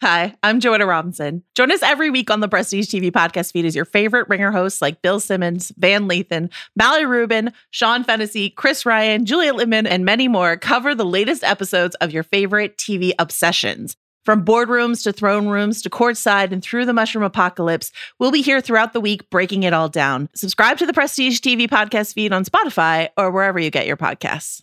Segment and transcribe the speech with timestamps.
[0.00, 1.42] Hi, I'm Joanna Robinson.
[1.56, 4.80] Join us every week on the Prestige TV podcast feed as your favorite ringer hosts
[4.80, 10.28] like Bill Simmons, Van Lathan, Mallory Rubin, Sean Fennessy, Chris Ryan, Juliet Litman, and many
[10.28, 13.96] more cover the latest episodes of your favorite TV obsessions.
[14.24, 17.90] From boardrooms to throne rooms to courtside and through the mushroom apocalypse,
[18.20, 20.28] we'll be here throughout the week breaking it all down.
[20.32, 24.62] Subscribe to the Prestige TV podcast feed on Spotify or wherever you get your podcasts.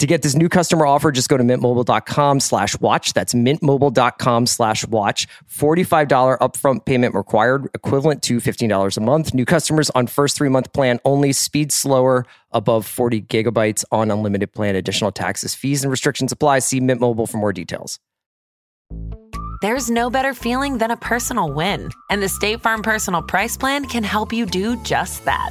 [0.00, 3.14] To get this new customer offer, just go to mintmobile.com slash watch.
[3.14, 5.26] That's mintmobile.com slash watch.
[5.50, 9.32] $45 upfront payment required, equivalent to $15 a month.
[9.32, 11.32] New customers on first three month plan only.
[11.32, 14.76] Speed slower, above 40 gigabytes on unlimited plan.
[14.76, 16.58] Additional taxes, fees, and restrictions apply.
[16.58, 17.98] See Mint Mobile for more details.
[19.62, 21.90] There's no better feeling than a personal win.
[22.10, 25.50] And the State Farm Personal Price Plan can help you do just that.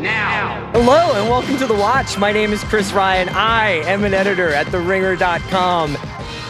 [0.00, 0.70] now.
[0.72, 2.18] Hello and welcome to The Watch.
[2.18, 3.28] My name is Chris Ryan.
[3.30, 5.96] I am an editor at TheRinger.com.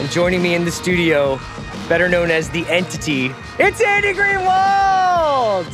[0.00, 1.40] And joining me in the studio,
[1.88, 5.66] better known as The Entity, it's Andy Greenwald!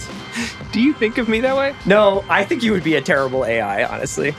[0.72, 1.74] Do you think of me that way?
[1.86, 4.34] No, I think you would be a terrible AI, honestly.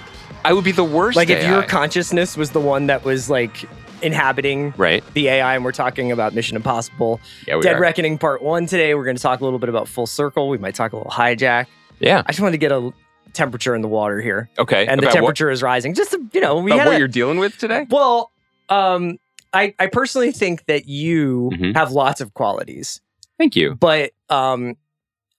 [0.45, 1.15] I would be the worst.
[1.15, 1.49] Like if AI.
[1.49, 3.65] your consciousness was the one that was like
[4.01, 5.03] inhabiting right.
[5.13, 7.79] the AI, and we're talking about Mission Impossible, Yeah, we Dead are.
[7.79, 8.95] Reckoning Part 1 today.
[8.95, 10.49] We're going to talk a little bit about Full Circle.
[10.49, 11.67] We might talk a little hijack.
[11.99, 12.23] Yeah.
[12.25, 12.91] I just wanted to get a
[13.33, 14.49] temperature in the water here.
[14.57, 14.85] Okay.
[14.87, 15.93] And the About temperature is rising.
[15.93, 17.85] Just, to, you know, we about what a- you're dealing with today?
[17.89, 18.31] Well,
[18.69, 19.17] um,
[19.53, 21.75] I, I personally think that you Mhm.
[21.75, 23.01] have lots of qualities,
[23.37, 23.75] Thank you.
[23.75, 24.75] but um,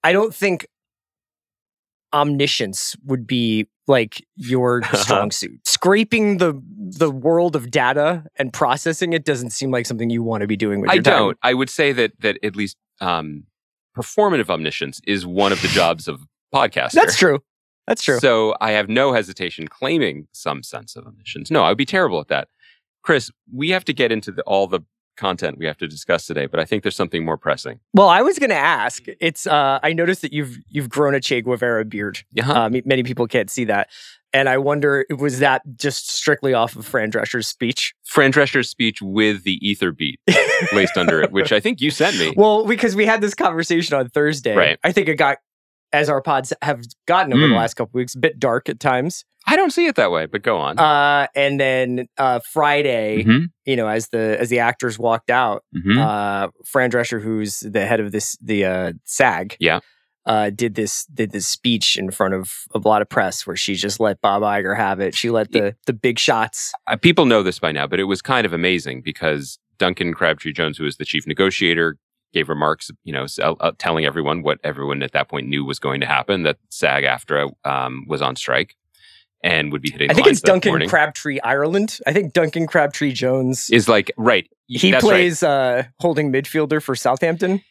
[0.04, 0.66] I don't think
[2.12, 5.66] omniscience would be like your strong suit.
[5.66, 10.42] Scraping the the world of data and processing it doesn't seem like something you want
[10.42, 11.18] to be doing with I your time.
[11.18, 11.38] don't.
[11.42, 13.44] I would say that that at least um,
[13.96, 16.22] performative omniscience is one of the jobs of
[16.54, 16.92] podcaster.
[16.92, 17.40] That's true.
[17.86, 18.18] That's true.
[18.18, 21.50] So I have no hesitation claiming some sense of omniscience.
[21.50, 22.48] No, I would be terrible at that.
[23.02, 24.80] Chris, we have to get into the, all the
[25.16, 27.78] content we have to discuss today, but I think there's something more pressing.
[27.92, 29.04] well, I was going to ask.
[29.20, 32.20] It's uh, I noticed that you've you've grown a Che Guevara beard.
[32.32, 32.50] Yeah.
[32.50, 33.90] Uh, many people can't see that.
[34.32, 37.94] And I wonder, was that just strictly off of Fran Drescher's speech?
[38.02, 40.18] Fran Drescher's speech with the ether beat
[40.72, 42.34] laced under it, which I think you sent me.
[42.36, 44.56] Well, because we had this conversation on Thursday.
[44.56, 44.76] Right.
[44.82, 45.38] I think it got,
[45.94, 47.56] as our pods have gotten over the Mm.
[47.56, 49.24] last couple weeks, a bit dark at times.
[49.46, 50.78] I don't see it that way, but go on.
[50.78, 55.62] Uh, and then uh, Friday, Mhm, you know, as the as the actors walked out,
[55.76, 55.98] mhm.
[55.98, 59.80] uh, Fran Drescher, who's the head of this the uh, SAG, Yeah.
[60.26, 63.74] uh, did this did this speech in front of a lot of press where she
[63.74, 65.14] just let Bob Iger have it.
[65.14, 66.72] She let the the big shots.
[66.86, 70.52] uh, people know this by now, but it was kind of amazing because Duncan Crabtree
[70.54, 71.96] Jones, who was the chief negotiator,
[72.34, 76.00] gave remarks, you know, uh, telling everyone what everyone at that point knew was going
[76.00, 78.76] to happen that SAG AFTRA um, was on strike
[79.42, 80.10] and would be hitting.
[80.10, 80.88] I think it's Duncan morning.
[80.88, 82.00] Crabtree Ireland.
[82.06, 83.70] I think Duncan Crabtree Jones.
[83.70, 84.48] is like right.
[84.66, 85.10] he that's right.
[85.10, 87.62] plays uh, holding midfielder for Southampton.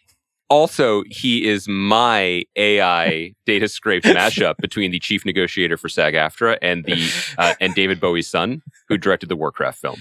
[0.49, 6.59] Also, he is my AI data scraped mashup between the chief negotiator for SAG AFTRA
[6.61, 9.99] and the uh, and David Bowie's son, who directed the Warcraft film.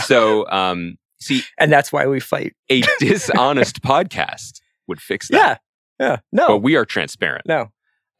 [0.00, 2.54] So, um, see, and that's why we fight.
[2.70, 5.60] a dishonest podcast would fix that.
[5.98, 6.16] Yeah, yeah.
[6.32, 7.46] No, But we are transparent.
[7.46, 7.68] no.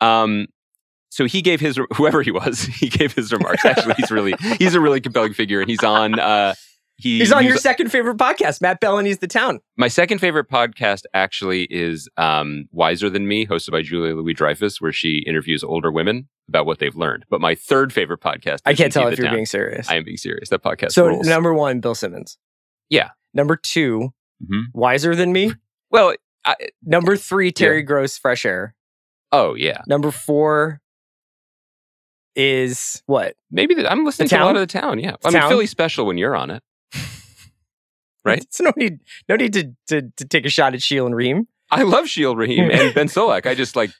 [0.00, 0.46] Um,
[1.10, 3.64] so he gave his whoever he was, he gave his remarks.
[3.64, 6.18] Actually, he's really he's a really compelling figure, and he's on.
[6.18, 6.54] Uh,
[6.96, 9.58] he, He's on your second favorite podcast, Matt Belloni's The Town.
[9.76, 14.80] my second favorite podcast actually is um, Wiser Than Me, hosted by Julia Louis Dreyfus,
[14.80, 17.24] where she interviews older women about what they've learned.
[17.28, 19.34] But my third favorite podcast, I can't tell if you're Town.
[19.34, 19.90] being serious.
[19.90, 20.50] I am being serious.
[20.50, 21.26] That podcast so rules.
[21.26, 22.38] number one, Bill Simmons.
[22.90, 23.10] Yeah.
[23.32, 24.10] Number two,
[24.42, 24.64] Mhm.
[24.72, 25.52] Wiser Than Me.
[25.90, 26.14] well,
[26.44, 26.54] I,
[26.84, 28.74] Number three, Terry Gross, Fresh Air.
[29.32, 30.80] oh yeah, Number four
[32.36, 33.36] is what?
[33.50, 34.98] maybe the, I'm listening The to a lot of the town.
[34.98, 35.48] Yeah, I mean Town?
[35.50, 36.62] Philly special when you're on it.
[38.26, 38.42] Right.
[38.48, 41.46] So no need, no need to, to to take a shot at Sheil and Reem.
[41.70, 43.44] I love Sheil Raheem and Ben Solak.
[43.44, 43.90] I just like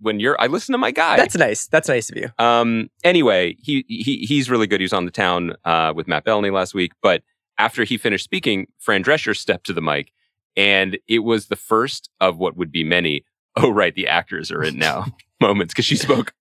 [0.00, 0.40] when you're.
[0.40, 1.18] I listen to my guy.
[1.18, 1.66] That's nice.
[1.66, 2.30] That's nice of you.
[2.38, 2.88] Um.
[3.04, 4.80] Anyway, he he he's really good.
[4.80, 6.92] He was on the town uh, with Matt Belloni last week.
[7.02, 7.22] But
[7.58, 10.12] after he finished speaking, Fran Drescher stepped to the mic,
[10.56, 13.24] and it was the first of what would be many.
[13.56, 15.06] Oh, right, the actors are in now
[15.40, 16.34] moments because she spoke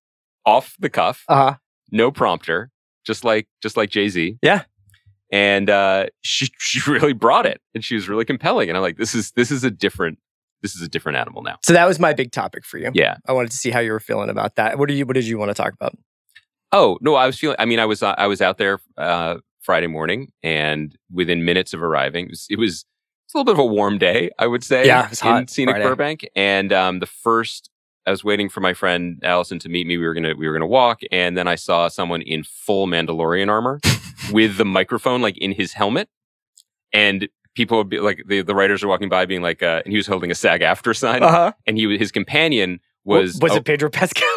[0.47, 1.55] off the cuff, Uh huh.
[1.91, 2.71] no prompter,
[3.05, 4.39] just like just like Jay Z.
[4.41, 4.63] Yeah.
[5.31, 8.67] and uh, she she really brought it, and she was really compelling.
[8.67, 10.17] And I'm like, this is this is a different
[10.63, 11.57] this is a different animal now.
[11.61, 12.89] So that was my big topic for you.
[12.95, 13.17] Yeah.
[13.27, 14.79] I wanted to see how you were feeling about that.
[14.79, 15.95] What do you What did you want to talk about?
[16.71, 17.57] Oh no, I was feeling.
[17.59, 21.73] I mean, I was uh, I was out there uh, Friday morning, and within minutes
[21.73, 22.85] of arriving, it was, it was
[23.33, 24.85] a little bit of a warm day, I would say.
[24.85, 25.85] Yeah, it was in hot scenic Friday.
[25.89, 27.69] Burbank, and um, the first.
[28.05, 29.97] I was waiting for my friend Allison to meet me.
[29.97, 33.47] We were gonna we were gonna walk, and then I saw someone in full Mandalorian
[33.49, 33.79] armor
[34.33, 36.09] with the microphone like in his helmet,
[36.91, 39.91] and people would be like the, the writers are walking by, being like, uh, and
[39.91, 41.51] he was holding a SAG AFTRA sign, Uh huh.
[41.65, 44.27] and he his companion was was it Pedro Pascal?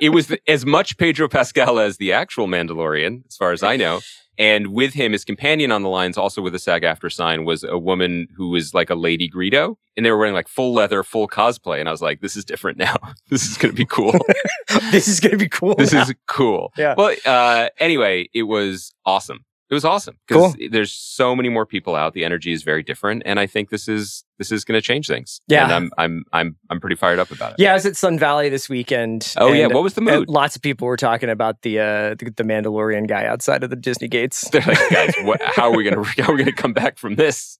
[0.00, 3.76] it was th- as much Pedro Pascal as the actual Mandalorian, as far as I
[3.76, 4.00] know.
[4.38, 7.64] And with him, his companion on the lines, also with a SAG AFTRA sign, was
[7.64, 9.76] a woman who was like a Lady Greedo.
[9.96, 11.78] And they were wearing like full leather, full cosplay.
[11.78, 12.96] And I was like, this is different now.
[13.30, 14.12] this is going to be cool.
[14.90, 15.74] this is gonna be cool.
[15.76, 16.02] this now.
[16.02, 16.72] is cool.
[16.76, 16.94] Yeah.
[16.96, 19.44] Well, uh, anyway, it was awesome.
[19.74, 22.14] It was awesome because there's so many more people out.
[22.14, 25.08] The energy is very different, and I think this is this is going to change
[25.08, 25.40] things.
[25.48, 25.64] Yeah.
[25.64, 27.56] and I'm I'm I'm I'm pretty fired up about it.
[27.58, 29.34] Yeah, I was at Sun Valley this weekend.
[29.36, 30.28] Oh yeah, what was the mood?
[30.28, 33.76] lots of people were talking about the, uh, the the Mandalorian guy outside of the
[33.76, 34.48] Disney gates.
[34.52, 37.16] They're like, guys, what, how are we gonna how are we gonna come back from
[37.16, 37.58] this?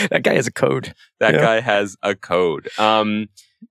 [0.10, 0.92] that guy has a code.
[1.18, 1.40] That Yeah.
[1.40, 2.68] guy has a code.
[2.78, 3.28] Um,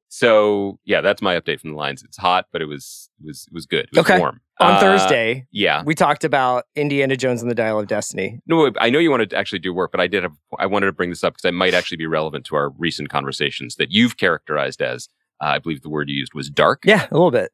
[0.10, 2.02] so yeah, that's my update from the lines.
[2.04, 3.86] It's hot, but it was it was it was good.
[3.86, 4.18] It was Okay.
[4.18, 5.83] warm On Uh, Thursday, Yeah.
[5.86, 8.39] we talked about Indiana Jones and the Dial of Destiny.
[8.48, 10.88] No, I know you wanted to actually do work, but I did have I wanted
[10.88, 13.92] to bring this up because it might actually be relevant to our recent conversations that
[13.92, 15.09] you've characterized as.
[15.42, 16.81] Uh, I believe the word you used was dark.
[16.86, 17.51] Yeah, a little bit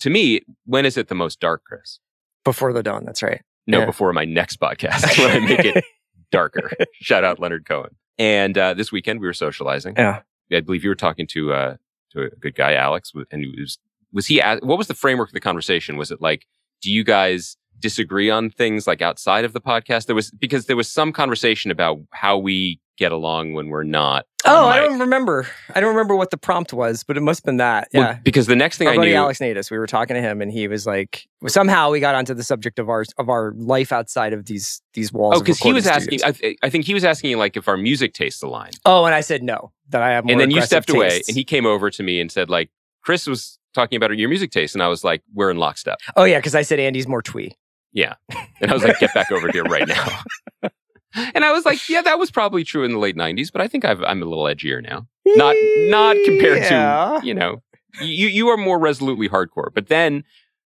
[0.00, 2.00] To me, when is it the most dark, Chris?
[2.44, 3.04] before the dawn.
[3.04, 3.40] That's right.
[3.68, 3.86] No, Yeah.
[3.86, 5.84] before my next podcast when I make it
[6.32, 6.72] darker.
[7.00, 7.94] Shout out Leonard Cohen.
[8.18, 9.94] And uh, this weekend we were socializing.
[9.96, 10.22] Yeah.
[10.52, 11.76] I believe you were talking to uh,
[12.12, 13.78] to a good guy, Alex, and he was
[14.12, 14.40] was he?
[14.40, 15.96] What was the framework of the conversation?
[15.96, 16.46] Was it like,
[16.82, 20.06] do you guys disagree on things like outside of the podcast?
[20.06, 24.26] There was because there was some conversation about how we get along when we're not.
[24.44, 25.46] Oh, I don't remember.
[25.74, 27.88] I don't remember what the prompt was, but it must have been that.
[27.94, 28.18] Well, Yeah.
[28.22, 30.42] because the next thing Our I buddy knew, Alex Nadis, we were talking to him,
[30.42, 33.92] and he was like, somehow we got onto the subject of our of our life
[33.92, 35.36] outside of these these walls.
[35.36, 36.24] oh, because he was recording asking.
[36.24, 39.14] I, th- I think he was asking like if our music tastes aligned oh, and
[39.14, 40.24] I said no, that I have.
[40.24, 42.70] More and then you stepped away and he came over to me and said like
[43.02, 46.24] chris was talking about your music taste and i was like we're in lockstep Oh
[46.24, 47.52] yeah, because I said Andy's more twee.
[47.92, 48.14] yeah
[48.60, 50.06] and i was like get back over here right now
[51.34, 53.68] and i was like yeah that was probably true in the late 90s but i
[53.68, 55.56] think I've, i'm a little edgier now not
[55.88, 57.10] not compared Yeah.
[57.20, 57.62] to you know
[58.00, 60.24] you you are more resolutely hardcore but then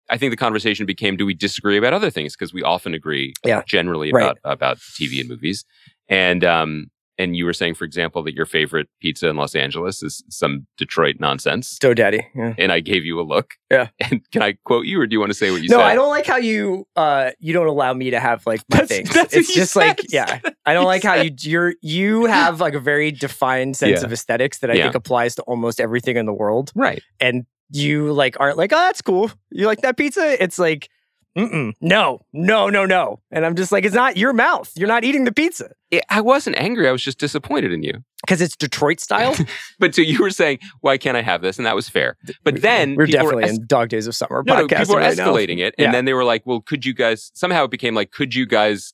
[0.10, 3.34] i think the conversation became do we disagree about other things because we often agree
[3.44, 3.64] Yeah.
[3.68, 4.24] generally Right.
[4.24, 5.66] about about tv and movies
[6.08, 10.04] and um and you were saying for example that your favorite pizza in los angeles
[10.04, 12.25] is some detroit nonsense Dough Daddy.
[12.36, 12.54] Yeah.
[12.58, 13.54] and I gave you a look.
[13.72, 13.88] Yeah.
[14.10, 15.84] And can I quote you, or do you want to say what you no, said?
[15.84, 18.78] No, I don't like how you uh you don't allow me to have like my
[18.81, 19.14] That's- things.
[19.14, 20.40] that's it's just like yeah.
[20.66, 24.06] I don't like how you you're you have like a very defined sense Yeah.
[24.06, 24.84] of aesthetics that I Yeah.
[24.84, 26.72] think applies to almost everything in the world.
[26.75, 27.02] Right.
[27.20, 29.30] And you like aren't like, oh, that's cool.
[29.52, 30.42] You like that pizza?
[30.42, 30.88] It's like,
[31.35, 33.19] mm no, no, no, no.
[33.31, 34.71] And I'm just like, it's not your mouth.
[34.75, 36.88] You're not eating the pizza It- I wasn't angry.
[36.88, 38.03] I was just disappointed in you.
[38.25, 39.36] because it's Detroit style.
[39.79, 41.57] But so you were saying, why can't I have this?
[41.57, 42.17] And that was fair.
[42.43, 44.96] But then we're people were definitely es- in Dog Days of Summer no, no, people
[44.96, 45.31] were right now.
[45.31, 45.74] escalating it.
[45.77, 45.91] And Yeah.
[45.91, 48.93] then they were like, well, could you guys, somehow it became like, could you guys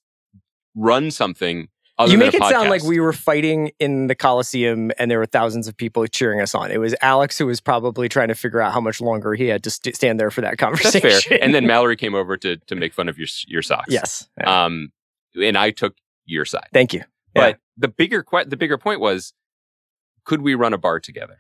[0.76, 1.68] run something
[2.08, 5.68] you make it sound like we were fighting in the Coliseum and there were thousands
[5.68, 6.72] of people cheering us on.
[6.72, 9.64] It was Alex who was probably trying to figure out how much longer he had
[9.64, 11.02] to st- stand there for that conversation.
[11.10, 11.40] That's fair.
[11.42, 13.88] And then Mallory came over to to make fun of your your socks.
[13.90, 14.66] yes, Yeah.
[14.66, 14.92] Um,
[15.42, 15.96] and I took
[16.26, 16.68] your side.
[16.74, 17.04] thank you.
[17.36, 19.34] But the bigger the bigger point was,
[20.26, 21.38] could we run a bar together?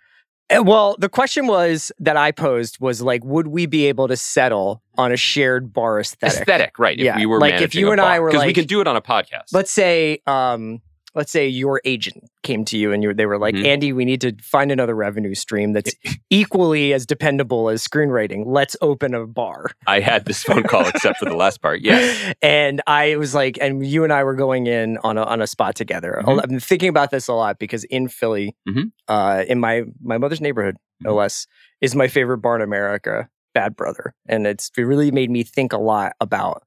[0.50, 4.17] Uh, Well, the question was that I posed was like, would we be able to
[4.17, 6.41] settle on a shared bar aesthetic?
[6.41, 6.97] Aesthetic, right?
[6.97, 8.88] If Yeah, we were like if you and I were because we could do it
[8.88, 9.53] on a podcast.
[9.53, 10.81] Let's say, um,
[11.15, 13.65] let's say your agent came to you and you, they were like, Mhm.
[13.65, 15.93] Andy, we need to find another revenue stream that's
[16.29, 18.43] equally as dependable as screenwriting.
[18.46, 19.72] Let's open a bar.
[19.88, 21.82] I had this phone call except for the last part.
[21.82, 22.34] Yes.
[22.41, 25.48] And I was like, and you and I were going in on a on a
[25.48, 26.22] spot together.
[26.25, 26.41] Mhm.
[26.43, 28.91] I've been thinking about this a lot because in Philly, Mhm.
[29.08, 31.17] uh, in my my mother's neighborhood, no Mhm.
[31.17, 31.48] less,
[31.82, 35.74] is my favorite bar in America, Bad Brother, and it's it really made me think
[35.74, 36.63] a lot about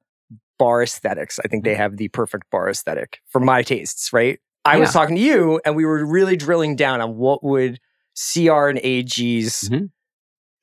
[0.57, 1.39] bar aesthetics.
[1.39, 1.71] I think Mm-hmm.
[1.71, 4.11] they have the perfect bar aesthetic for my tastes.
[4.13, 4.39] Right?
[4.65, 7.79] I was talking to you, and we were really drilling down on what would
[8.15, 9.89] CR and AG's Mhm.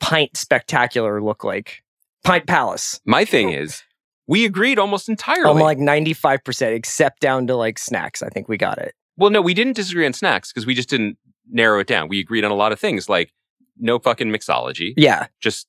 [0.00, 1.82] pint spectacular look like.
[2.24, 3.00] Pint Palace.
[3.04, 3.82] My thing is,
[4.26, 5.50] We agreed almost entirely.
[5.50, 8.22] I'm like 95%, except down to like snacks.
[8.22, 8.94] I think we got it.
[9.18, 11.18] well, no, we didn't disagree on snacks because we just didn't
[11.50, 12.08] narrow it down.
[12.08, 13.32] We agreed on a lot of things like
[13.78, 15.26] no fucking mixology, Yeah.
[15.40, 15.66] just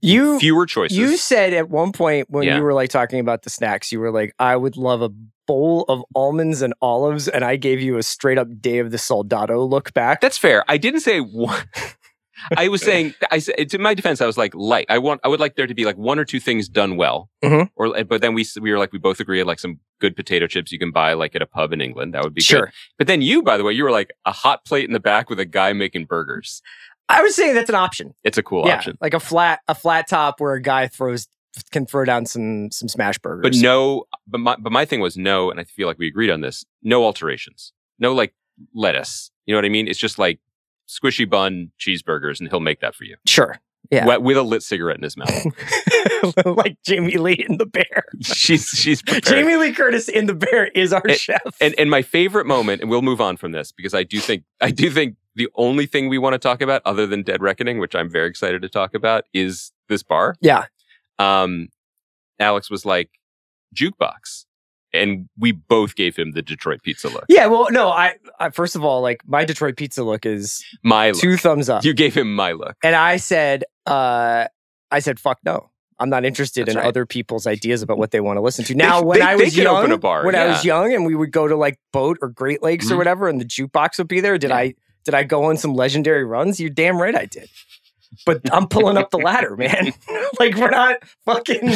[0.00, 0.96] You fewer choices.
[0.96, 2.56] you said at one point when Yeah.
[2.56, 5.10] you were like talking about the snacks, you were like, I would love a
[5.46, 8.98] bowl of almonds and olives, and I gave you a straight up Day of the
[8.98, 10.20] Soldado look back.
[10.20, 10.64] That's fair.
[10.68, 11.62] I didn't say one.
[12.56, 14.86] I was saying, I said, to my defense, I was like, light.
[14.90, 17.30] I want, I would like there to be like one or two things done well,
[17.42, 17.70] Mhm.
[17.76, 20.70] or but then we we were like, we both agreed like some good potato chips
[20.70, 22.12] you can buy like at a pub in England.
[22.12, 22.66] That would be sure.
[22.66, 22.74] good.
[22.98, 25.30] But then you, by the way, you were like a hot plate in the back
[25.30, 26.60] with a guy making burgers.
[27.08, 28.14] I was saying that's an option.
[28.24, 28.98] It's a cool yeah, option.
[29.00, 31.28] like a flat a flat top where a guy throws
[31.70, 33.42] can throw down some some smash burgers.
[33.42, 36.30] But no, but my but my thing was no, and I feel like we agreed
[36.30, 36.64] on this.
[36.82, 37.72] No alterations.
[37.98, 38.34] No like
[38.74, 39.30] lettuce.
[39.46, 39.86] You know what I mean?
[39.88, 40.40] It's just like
[40.88, 43.16] squishy bun cheeseburgers, and he'll make that for you.
[43.26, 43.60] sure.
[43.90, 44.00] Yeah.
[44.00, 45.46] Wi- with a lit cigarette in his mouth.
[46.44, 48.04] like Jamie Lee in the bear.
[48.22, 49.24] she's she's prepared.
[49.24, 51.40] Jamie Lee Curtis in the bear is our It- chef.
[51.60, 54.42] and and my favorite moment, and we'll move on from this because I do think
[54.60, 57.78] I do think the only thing we want to talk about, other than Dead Reckoning,
[57.78, 60.34] which I'm very excited to talk about, is this bar.
[60.40, 60.64] yeah.
[61.18, 61.68] Um,
[62.40, 63.10] Alex was like
[63.74, 64.44] jukebox,
[64.92, 67.24] and we both gave him the Detroit pizza look.
[67.28, 71.10] Yeah, well, no, I, I first of all, like my Detroit pizza look is My
[71.10, 71.20] look.
[71.20, 71.84] two thumbs up.
[71.84, 72.76] You gave him my look.
[72.82, 74.46] And I said, uh,
[74.90, 75.70] I said, fuck no.
[75.98, 76.86] I'm not interested That's in right.
[76.88, 78.74] other people's ideas about what they want to listen to.
[78.74, 81.14] Now, when they- I was young, open a bar, when I was young, and we
[81.14, 82.98] would go to like Boat or Great Lakes or Mhm.
[82.98, 84.36] whatever, and the jukebox would be there.
[84.36, 84.56] Did Yeah.
[84.56, 84.74] I
[85.06, 86.60] did I go on some legendary runs?
[86.60, 87.48] You're damn right I did.
[88.26, 89.92] But I'm pulling up the ladder, man.
[90.38, 91.66] like we're not fucking,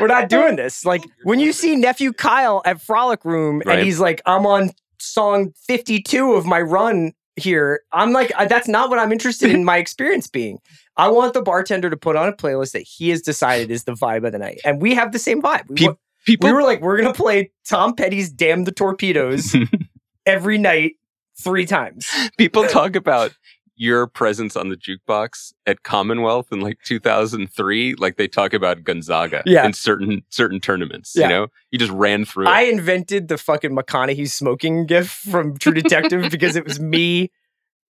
[0.00, 0.84] we're not doing this.
[0.84, 3.78] Like when you see nephew Kyle at Frolic Room, Right.
[3.78, 7.80] and he's like, I'm on song 52 of my run here.
[7.92, 10.58] I'm like, that's not what I'm interested in my experience being.
[10.96, 13.92] I want the bartender to put on a playlist that he has decided is the
[13.94, 14.60] vibe of the night.
[14.64, 15.68] And we have the same vibe.
[15.68, 15.94] We, Pe-
[16.26, 19.54] People, we were like, we're going to play Tom Petty's Damn the Torpedoes
[20.26, 20.92] every night
[21.38, 22.08] three times.
[22.38, 23.32] people talk about
[23.76, 29.42] your presence on the jukebox at Commonwealth in like 2003, like they talk about Gonzaga
[29.46, 29.66] Yeah.
[29.66, 31.12] in certain certain tournaments.
[31.16, 31.22] Yeah.
[31.24, 32.44] You know, you just ran through.
[32.46, 32.50] it.
[32.50, 37.32] I invented the fucking McConaughey smoking gif from True Detective because it was me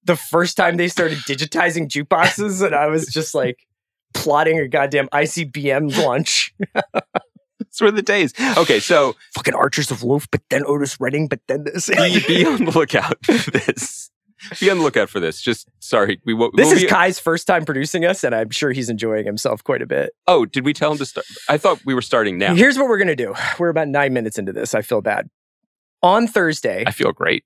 [0.04, 3.58] the first time they started digitizing jukeboxes, and I was just like
[4.14, 6.52] plotting a goddamn ICBM launch.
[7.78, 8.32] Those were the days.
[8.56, 11.88] Okay, so fucking Archers of Loaf, but then Otis Redding, but then this.
[11.88, 14.10] be, be on the lookout for this.
[14.60, 15.40] Be on the lookout for this.
[15.40, 16.50] Just sorry, we will.
[16.54, 19.64] this we'll is be- Kai's first time producing us, and I'm sure he's enjoying himself
[19.64, 20.12] quite a bit.
[20.28, 21.26] Oh, did we tell him to start?
[21.48, 22.54] I thought we were starting now.
[22.54, 23.34] Here's what we're gonna do.
[23.58, 24.74] We're about nine minutes into this.
[24.74, 25.28] I feel bad.
[26.02, 27.44] On Thursday, I feel great.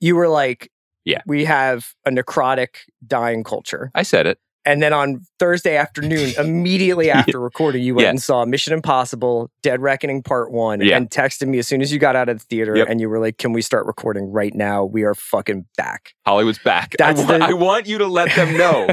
[0.00, 0.70] you were like,
[1.04, 1.20] Yeah.
[1.26, 3.90] we have a necrotic dying culture.
[3.94, 4.38] I said it.
[4.66, 8.10] And then on Thursday afternoon, immediately after recording, you went Yeah.
[8.10, 10.96] and saw Mission Impossible Dead Reckoning Part One Yeah.
[10.98, 12.88] and texted me as soon as you got out of the theater Yep.
[12.90, 14.84] and you were like, Can we start recording right now?
[14.84, 16.12] We are fucking back.
[16.26, 16.94] Hollywood's back.
[17.00, 18.88] I, wa- the- I want you to let them know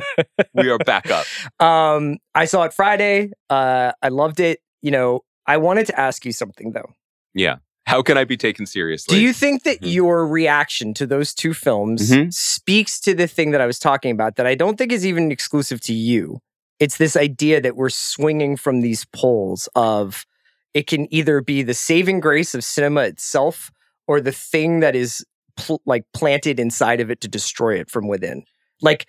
[0.54, 1.26] we are back up.
[1.60, 3.32] Um, I saw it Friday.
[3.50, 4.60] Uh, I loved it.
[4.82, 6.90] You know, I wanted to ask you something though.
[7.34, 7.58] Yeah.
[7.88, 9.16] How can I be taken seriously?
[9.16, 9.94] Do you think that Mhm.
[9.94, 12.34] your reaction to those two films Mhm.
[12.34, 15.32] speaks to the thing that I was talking about that I don't think is even
[15.32, 16.40] exclusive to you?
[16.80, 20.26] It's this idea that we're swinging from these poles of
[20.74, 23.72] it can either be the saving grace of cinema itself
[24.06, 25.26] or the thing that is
[25.56, 28.44] pl- like planted inside of it to destroy it from within.
[28.82, 29.06] Like,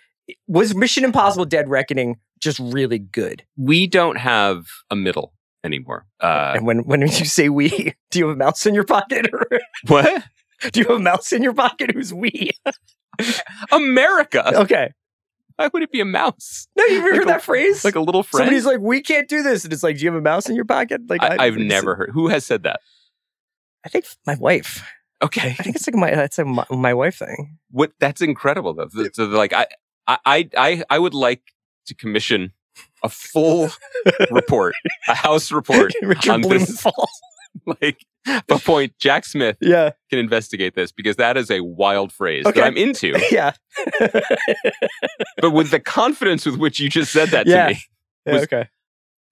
[0.47, 3.43] was Mission Impossible Dead Reckoning just really good?
[3.57, 5.33] we don't have a middle
[5.65, 6.07] anymore?
[6.21, 9.31] Uh, and when, when you say we, do you have a mouse in your pocket?
[9.33, 9.47] Or
[9.87, 10.25] what?
[10.73, 12.51] do you have a mouse in your pocket who's we?
[13.73, 14.61] America?
[14.61, 14.93] Okay.
[15.57, 16.69] Why would it be a mouse?
[16.77, 17.85] No, you ever Like heard a- that phrase?
[17.85, 18.47] Like a little friend?
[18.47, 19.65] Somebody's like, we can't do this.
[19.65, 21.03] And it's like, do you have a mouse in your pocket?
[21.09, 22.11] Like, I, I've never heard.
[22.13, 22.81] Who has said that?
[23.85, 24.85] I think my wife.
[25.21, 25.51] Okay.
[25.59, 27.59] I think it's like my, that's a my, my wife thing.
[27.73, 27.91] What?
[27.99, 28.89] That's incredible, though.
[29.13, 29.67] So, like, I,
[30.07, 31.43] I, I, I would like
[31.87, 32.53] to commission
[33.03, 33.71] a full
[34.31, 34.75] report,
[35.09, 36.83] a house report Richard on this.
[36.83, 37.09] Blumenthal.
[37.81, 38.05] Like,
[38.47, 39.91] but point Jack Smith yeah.
[40.11, 42.61] can investigate this because that is a wild phrase Okay.
[42.61, 43.19] that I'm into.
[43.33, 43.53] Yeah.
[45.41, 47.69] but with the confidence with which you just said that Yeah.
[47.69, 47.81] to me,
[48.27, 48.69] Yeah, okay.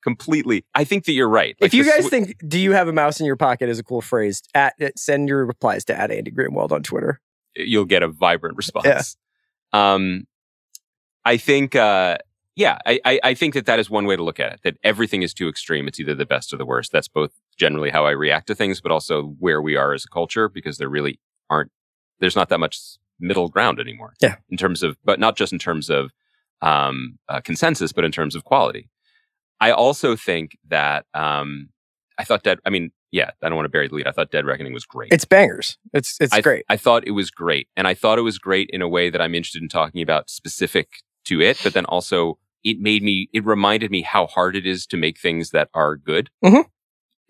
[0.02, 1.56] completely, I think that you're right.
[1.60, 3.78] Like if you guys sw- think, do you have a mouse in your pocket is
[3.78, 7.20] a cool phrase, at, send your replies to at Andy Greenwald on Twitter.
[7.54, 9.16] you'll get a vibrant response.
[9.72, 9.92] Yeah.
[9.94, 10.26] Um,
[11.24, 12.18] I think, uh,
[12.56, 14.60] yeah, I, I, I think that that is one way to look at it.
[14.64, 15.86] That everything is too extreme.
[15.86, 16.90] It's either the best or the worst.
[16.90, 20.08] That's both generally how I react to things, but also where we are as a
[20.08, 21.20] culture because there really
[21.50, 21.70] aren't.
[22.18, 22.80] There's not that much
[23.20, 24.14] middle ground anymore.
[24.20, 24.36] Yeah.
[24.48, 26.12] In terms of, but not just in terms of
[26.62, 28.88] um, uh, consensus, but in terms of quality.
[29.60, 31.68] I also think that um,
[32.18, 32.58] I thought Dead.
[32.64, 34.06] I mean, yeah, I don't want to bury the lead.
[34.06, 35.12] I thought Dead Reckoning was great.
[35.12, 35.78] It's bangers.
[35.92, 36.64] It's it's I, great.
[36.68, 39.20] I thought it was great, and I thought it was great in a way that
[39.20, 41.58] I'm interested in talking about specific to it.
[41.62, 43.28] But then also, it made me.
[43.32, 46.28] It reminded me how hard it is to make things that are good.
[46.44, 46.64] Mhm.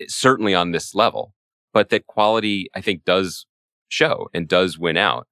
[0.07, 1.33] Certainly on this level,
[1.73, 3.45] but that quality I think does
[3.87, 5.27] show and does win out.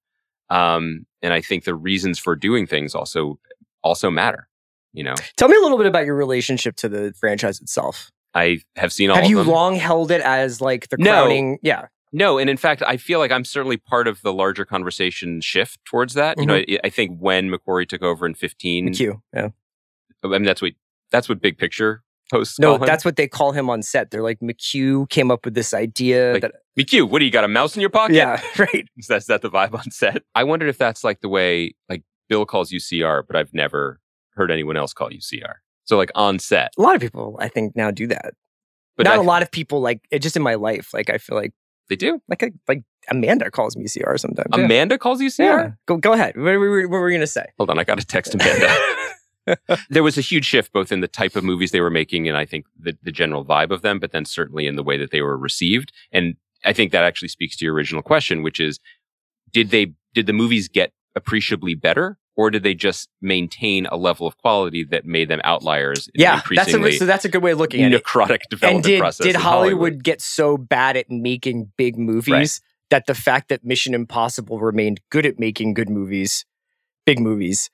[0.49, 3.39] Um, and I think the reasons for doing things also
[3.83, 4.47] also matter.
[4.93, 8.11] You know, Tell me a little bit about your relationship to the franchise itself.
[8.33, 11.11] I have seen all Have you long held it as like the No.
[11.11, 11.57] crowning?
[11.61, 11.87] Yeah.
[12.13, 15.83] No, and in fact, I feel like I'm certainly part of the larger conversation shift
[15.83, 16.37] towards that.
[16.39, 19.19] You know, I, I think when McQuarrie took over in 15, McHugh.
[19.33, 19.49] Yeah.
[20.33, 20.73] I mean that's what
[21.11, 22.57] that's what big picture hosts.
[22.59, 22.87] No, call him.
[22.87, 24.11] that's what they call him on set.
[24.11, 27.07] They're like McHugh came up with this idea Like, that McHugh.
[27.09, 27.43] What do you got?
[27.43, 28.15] A mouse in your pocket?
[28.15, 28.87] yeah, right.
[28.97, 30.23] is that, is that the vibe on set?
[30.33, 33.99] I wondered if that's like the way like Bill calls you CR, but I've never
[34.31, 35.61] heard anyone else call you CR.
[35.85, 38.33] So like on set, A lot of people I think now do that.
[38.97, 40.93] but Not I- a lot of people like it just in my life.
[40.93, 41.53] Like I feel like
[41.89, 42.19] They do.
[42.27, 44.47] like a, like Amanda calls me CR sometimes.
[44.57, 44.65] yeah.
[44.65, 45.43] Amanda calls you CR.
[45.43, 45.69] Yeah.
[45.85, 46.35] Go go ahead.
[46.35, 47.45] What were, we- what were we gonna say?
[47.59, 48.75] Hold on, I got to text Amanda.
[49.89, 52.37] there was a huge shift both in the type of movies they were making and
[52.37, 55.11] I think the, the general vibe of them, but then certainly in the way that
[55.11, 55.91] they were received.
[56.11, 58.79] And I think that actually speaks to your original question, which is
[59.51, 64.27] did they did the movies get appreciably better or did they just maintain a level
[64.27, 67.59] of quality that made them outliers yeah, that's a, so that's a good way of
[67.59, 68.03] looking at it.
[68.03, 72.61] necrotic And development did process did in Hollywood, get so bad at making big movies
[72.89, 76.45] that the fact that Mission Impossible remained good at making good movies,
[77.05, 77.69] big movies,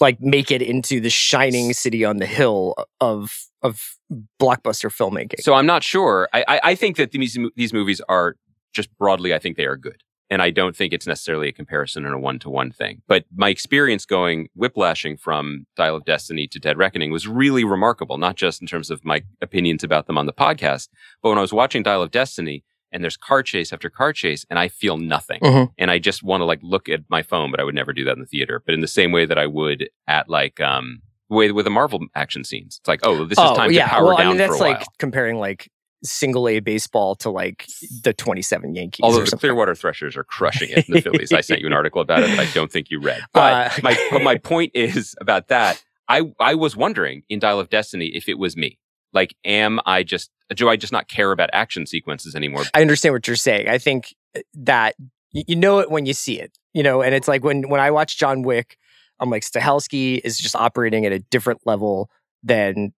[0.00, 3.96] like make it into the shining city on the hill of of
[4.40, 5.40] blockbuster filmmaking?
[5.40, 6.28] So I'm not sure.
[6.32, 8.36] I, I, I think that these these movies are
[8.72, 9.34] just broadly.
[9.34, 12.18] I think they are good, and I don't think it's necessarily a comparison and a
[12.18, 13.02] one to one thing.
[13.06, 18.18] But my experience going whiplashing from Dial of Destiny to Dead Reckoning was really remarkable.
[18.18, 20.88] Not just in terms of my opinions about them on the podcast,
[21.22, 24.46] but when I was watching Dial of Destiny and there's car chase after car chase,
[24.48, 25.70] and I feel nothing, Mhm.
[25.76, 28.04] and I just want to like look at my phone, but I would never do
[28.04, 28.62] that in the theater.
[28.64, 32.00] But in the same way that I would at like um with with the Marvel
[32.14, 34.60] action scenes, it's like oh this is time to power well, down I mean, that's
[34.60, 35.68] like comparing like
[36.04, 37.66] single A baseball to like
[38.02, 39.00] the 27 Yankees.
[39.02, 39.40] Although or the something.
[39.48, 41.32] Clearwater Threshers are crushing it in the Phillies.
[41.32, 43.22] I sent you an article about it that I don't think you read.
[43.32, 45.82] But Uh, my but my point is about that.
[46.06, 48.78] I I was wondering in Dial of Destiny if it was me.
[49.14, 52.64] Like, am I just do I just not care about action sequences anymore?
[52.74, 53.68] I understand what you're saying.
[53.68, 54.94] I think uh, that
[55.32, 57.90] you know it when you see it, you know, and it's like when when I
[57.90, 58.76] watch John Wick,
[59.20, 62.10] I'm like Stahelski is just operating at a different level
[62.42, 62.92] than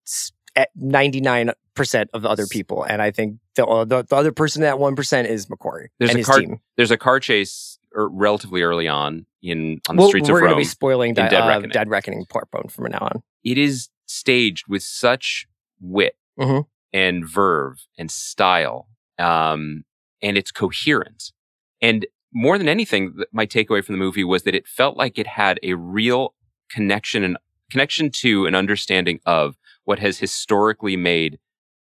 [0.56, 4.32] at 99 percent of the other people, and I think the uh, the, the other
[4.32, 6.60] person that one percent is McQuarrie There's a car- team.
[6.76, 10.52] There's a car chase er, relatively early on in on the Well, streets we're going
[10.52, 11.70] to be spoiling in Dead, Dead uh, Reckoning.
[11.70, 13.22] Dead Reckoning part bone from now on.
[13.44, 15.46] it is staged with such
[15.80, 16.66] wit Mhm.
[16.92, 19.84] and verve and style um,
[20.22, 21.32] and it's coherence.
[21.80, 25.18] and more than anything th- my takeaway from the movie was that it felt like
[25.18, 26.34] it had a real
[26.70, 27.38] connection and
[27.70, 31.38] connection to an understanding of what has historically made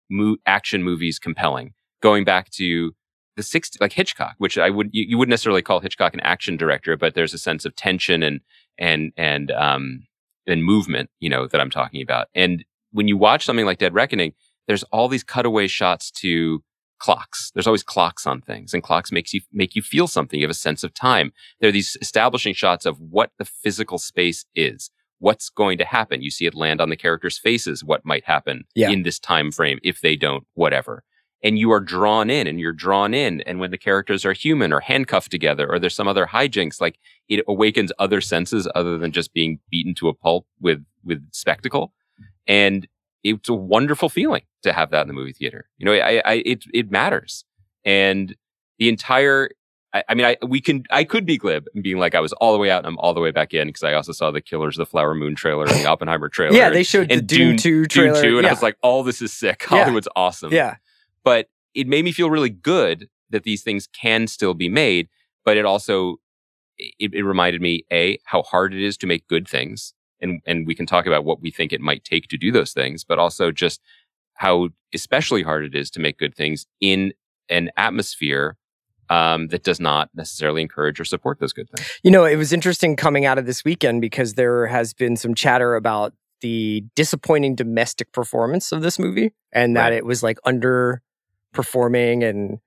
[0.10, 2.94] mo- action movies compelling going back to
[3.36, 6.56] the 60s like hitchcock which i would you, you wouldn't necessarily call hitchcock an action
[6.58, 8.40] director but there's a sense of tension and
[8.80, 10.06] and and um
[10.48, 12.64] and movement you know that i'm talking about and
[12.98, 14.34] when you watch something like dead reckoning
[14.68, 16.62] there's all these cutaway shots to
[17.00, 17.52] clocks.
[17.54, 20.40] There's always clocks on things and clocks makes you make you feel something.
[20.40, 21.32] You have a sense of time.
[21.60, 26.22] There are these establishing shots of what the physical space is what's going to happen.
[26.22, 28.90] You see it land on the characters faces what might happen Yeah.
[28.90, 31.04] in this time frame if they don't whatever.
[31.44, 34.74] And you are drawn in and you're drawn in and when the characters are human
[34.74, 39.12] or handcuffed together or there's some other hijinks like it awakens other senses other than
[39.12, 41.94] just being beaten to a pulp with with spectacle
[42.48, 42.88] and
[43.24, 46.44] it's a wonderful feeling to have that in the movie theater you know i i
[46.46, 47.46] it it matters
[47.86, 48.36] and
[48.80, 49.50] the entire
[49.94, 52.34] I, I mean, I we can I could be glib and being like I was
[52.34, 54.32] all the way out and I'm all the way back in because I also saw
[54.32, 56.56] the Killers the Flower Moon trailer and the Oppenheimer trailer.
[56.56, 58.14] Yeah, they showed the and Dune, 2 trailer.
[58.14, 58.50] Dune 2, and yeah.
[58.50, 59.66] I was like, all this is sick.
[59.72, 59.84] Yeah.
[59.84, 60.52] Hollywood's awesome.
[60.52, 60.76] yeah.
[61.24, 65.10] But it made me feel really good that these things can still be made.
[65.44, 66.18] But it also
[66.78, 70.68] it, it reminded me a how hard it is to make good things, and and
[70.68, 73.20] we can talk about what we think it might take to do those things, but
[73.20, 73.82] also just
[74.36, 77.14] how especially hard it is to make good things in
[77.50, 78.56] an atmosphere
[79.10, 81.90] um, that does not necessarily encourage or support those good things.
[82.04, 85.34] You know, it was interesting coming out of this weekend because there has been some
[85.34, 89.94] chatter about the disappointing domestic performance of this movie and that Right.
[89.94, 92.60] it was like underperforming and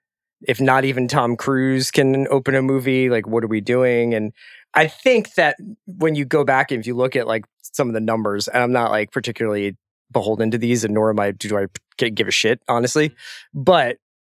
[0.49, 4.15] if not even Tom Cruise can open a movie, like what are we doing?
[4.15, 4.33] And
[4.75, 5.57] I think that
[5.87, 8.63] when you go back and if you look at like some of the numbers, and
[8.63, 9.77] I'm not like particularly
[10.13, 11.67] beholden to these, and nor am I do I
[12.09, 13.11] give a shit honestly.
[13.11, 13.63] Mm-hmm.
[13.63, 13.97] But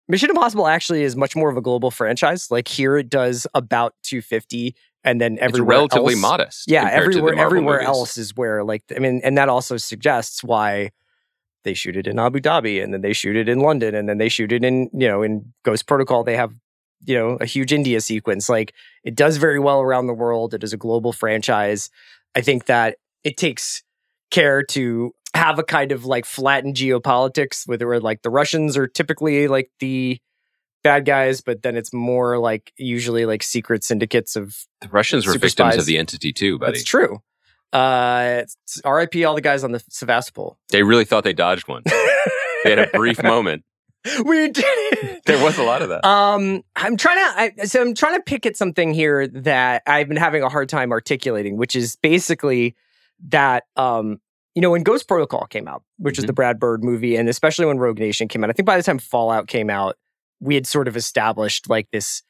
[0.08, 2.52] Mission Impossible actually is much more of a global franchise.
[2.52, 6.70] Like here, it does about 250, and then It's everywhere relatively else, modest.
[6.70, 7.88] Yeah, compared to the everywhere everywhere movies.
[7.88, 10.92] else is where like I mean, and that also suggests why
[11.64, 14.18] they shoot it in Abu Dhabi, and then they shoot it in London, and then
[14.18, 16.24] they shoot it in you know in Ghost Protocol.
[16.24, 16.54] They have
[17.06, 18.50] you know a huge India sequence.
[18.50, 20.54] Like it does very well around the world.
[20.54, 21.90] It is a global franchise.
[22.36, 23.84] I think that it takes
[24.30, 28.88] care to have a kind of like flattened geopolitics where where like the Russians are
[28.88, 30.20] typically like the
[30.84, 35.34] bad guys, but then it's more like usually like secret syndicates of The Russians were
[35.34, 35.78] victims spies.
[35.78, 36.74] of the entity too, buddy.
[36.74, 37.22] that's true.
[37.72, 38.44] Uh,
[38.86, 40.58] RIP all the guys on the Sevastopol.
[40.70, 41.84] They really thought they dodged one.
[42.64, 43.64] they had a brief moment.
[44.26, 45.22] we did it.
[45.26, 46.04] There was a lot of that.
[46.06, 47.62] Um, I'm trying to.
[47.62, 50.70] I, so I'm trying to pick at something here that I've been having a hard
[50.70, 52.76] time articulating, which is basically
[53.30, 54.20] that um,
[54.56, 56.28] you know, when Ghost Protocol came out, which is Mhm.
[56.28, 58.84] the Brad Bird movie, and especially when Rogue Nation came out, I think by the
[58.84, 59.98] time Fallout came out,
[60.40, 62.24] we had sort of established like this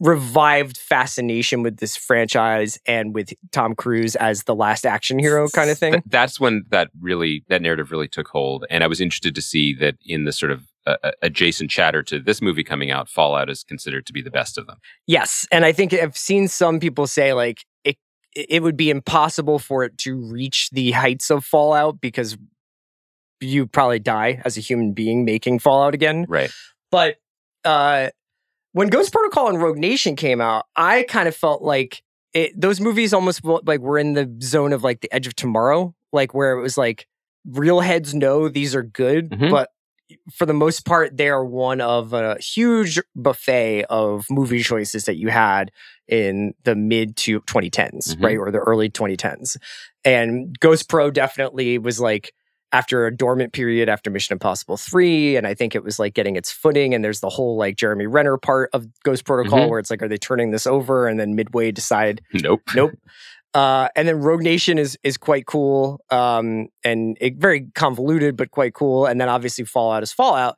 [0.00, 5.70] revived fascination with this franchise and with Tom Cruise as the last action hero kind
[5.70, 5.92] of thing.
[5.92, 9.42] Th- that's when that really that narrative really took hold, and I was interested to
[9.42, 13.48] see that in the sort of uh, adjacent chatter to this movie coming out, Fallout
[13.50, 14.78] is considered to be the best of them.
[15.06, 17.96] Yes, and I think I've seen some people say like it
[18.34, 22.36] it would be impossible for it to reach the heights of Fallout because
[23.40, 26.26] you probably die as a human being making Fallout again.
[26.28, 26.50] Right.
[26.90, 27.16] But
[27.64, 28.10] uh
[28.72, 32.80] when Ghost Protocol and Rogue Nation came out, I kind of felt like it, those
[32.80, 36.52] movies almost like were in the zone of like the Edge of Tomorrow, like where
[36.56, 37.06] it was like
[37.46, 39.50] real heads know these are good, Mhm.
[39.50, 39.68] but
[40.34, 45.16] for the most part, they are one of a huge buffet of movie choices that
[45.16, 45.70] you had
[46.08, 48.24] in the mid to 2010s, Mhm.
[48.24, 48.36] right?
[48.38, 49.56] Or the early 2010s.
[50.04, 52.32] And Ghost Pro definitely was like
[52.72, 55.36] after a dormant period after Mission Impossible 3.
[55.36, 56.94] And I think it was like getting its footing.
[56.94, 59.68] And there's the whole like Jeremy Renner part of Ghost Protocol Mhm.
[59.70, 61.06] where it's like, are they turning this over?
[61.06, 62.62] And then midway decide Nope.
[62.74, 62.92] nope.
[63.54, 68.50] Uh, and then Rogue Nation is is quite cool, um, and it, very convoluted, but
[68.50, 69.04] quite cool.
[69.06, 70.56] And then obviously Fallout is Fallout.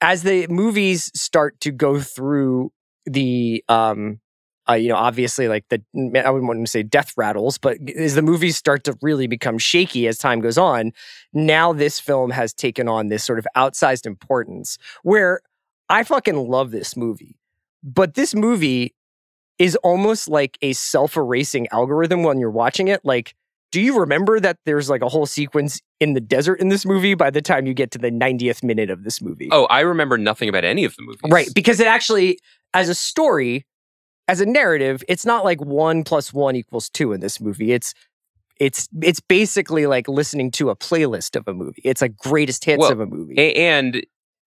[0.00, 2.72] As the movies start to go through
[3.06, 4.20] the, um,
[4.68, 8.16] uh, you know, obviously like the I wouldn't want to say death rattles, but as
[8.16, 10.92] the movies start to really become shaky as time goes on,
[11.32, 14.76] now this film has taken on this sort of outsized importance.
[15.04, 15.40] Where
[15.88, 17.38] I fucking love this movie,
[17.84, 18.94] but this movie
[19.58, 23.00] is almost like a self-erasing algorithm when you're watching it.
[23.04, 23.34] Like,
[23.70, 27.14] do you remember that there's like a whole sequence in the desert in this movie
[27.14, 29.48] by the time you get to the 90th minute of this movie?
[29.50, 31.20] Oh, I remember nothing about any of the movies.
[31.28, 32.38] Right, because it actually,
[32.72, 33.66] as a story,
[34.28, 37.72] as a narrative, it's not like one plus one equals two in this movie.
[37.72, 37.94] It's
[38.60, 41.82] it's it's basically like listening to a playlist of a movie.
[41.84, 43.56] It's like greatest hits Well, of a movie.
[43.56, 44.06] And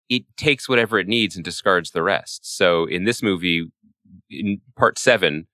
[0.10, 2.56] it takes whatever it needs and discards the rest.
[2.56, 3.70] So in this movie,
[4.30, 5.48] in part seven,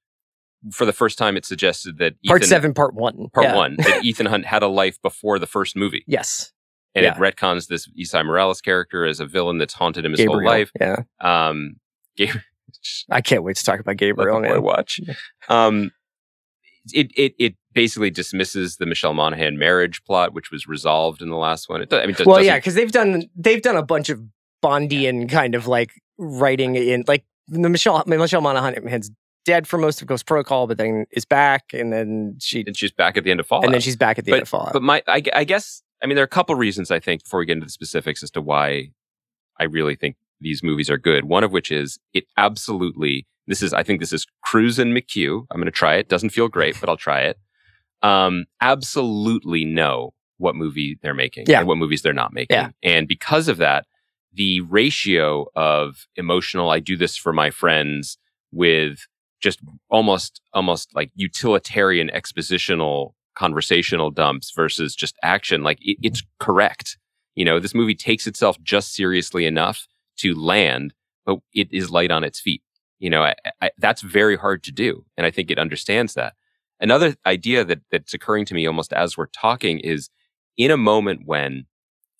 [0.71, 3.27] for the first time, it suggested that part Ethan, seven, part one.
[3.33, 3.55] part Yeah.
[3.55, 6.51] one, that Ethan Hunt had a life before the first movie, Yes,
[6.95, 7.15] and Yeah.
[7.15, 10.39] it retcons this Esai Morales character as a villain that's haunted him his Gabriel.
[10.39, 10.71] whole life.
[10.79, 11.75] Yeah, Um,
[12.15, 12.35] Gabe-
[13.11, 14.41] I can't wait to talk about let Gabriel.
[14.41, 14.63] the boy Man.
[14.63, 14.99] watch.
[15.49, 15.91] Um,
[16.93, 21.37] it it it basically dismisses the Michelle Monaghan marriage plot, which was resolved in the
[21.37, 21.81] last one.
[21.81, 24.21] It does, I mean, it Well, yeah, because they've done they've done a bunch of
[24.61, 29.11] Bondian kind of like writing in like the Michelle Michelle Monaghan's
[29.45, 32.91] dead for most of Ghost Protocol, but then is back, and then she and she's
[32.91, 33.65] back at the end of Fallout.
[33.65, 34.73] and then she's back at the end of Fallout.
[34.73, 37.39] But my, I, I guess, I mean, there are a couple reasons I think before
[37.39, 38.91] we get into the specifics as to why
[39.59, 41.25] I really think these movies are good.
[41.25, 43.27] One of which is it absolutely.
[43.45, 45.45] This is, I think, this is Cruise and McHugh.
[45.51, 46.07] I'm going to try it.
[46.07, 47.37] Doesn't feel great, but I'll try it.
[48.01, 51.59] Um, absolutely know what movie they're making Yeah.
[51.59, 52.55] and what movies they're not making.
[52.55, 52.69] Yeah.
[52.81, 53.85] And because of that,
[54.33, 58.17] the ratio of emotional, I do this for my friends
[58.51, 59.07] with
[59.41, 66.97] just almost, almost like utilitarian expositional conversational dumps versus just action, like it, it's correct.
[67.35, 70.93] You know, this movie takes itself just seriously enough to land,
[71.25, 72.61] but it is light on its feet.
[72.99, 75.05] You know, I, I, that's very hard to do.
[75.17, 76.33] And I think it understands that.
[76.79, 80.09] Another idea that, that's occurring to me almost as we're talking is
[80.57, 81.65] in a moment when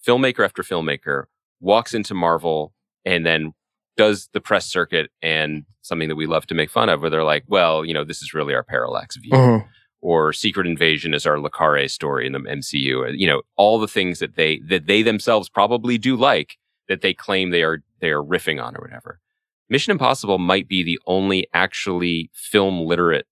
[0.06, 1.26] filmmaker after filmmaker
[1.64, 2.74] walks into Marvel
[3.06, 3.54] and then
[3.98, 7.24] does the press circuit and something that we love to make fun of, where they're
[7.24, 9.68] like, well, you know, this is really our parallax view Mhm.
[10.02, 13.06] or Secret Invasion is our le Carré story in the MCU.
[13.18, 16.58] You know, all the things that they that they themselves probably do like
[16.90, 19.20] that they claim they are they are riffing on or whatever.
[19.70, 23.26] Mission Impossible might be the only actually film literate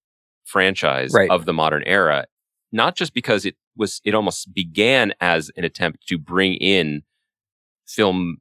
[0.44, 1.30] franchise Right.
[1.30, 2.26] of the modern era,
[2.72, 7.02] not just because it was it almost began as an attempt to bring in
[7.92, 8.38] film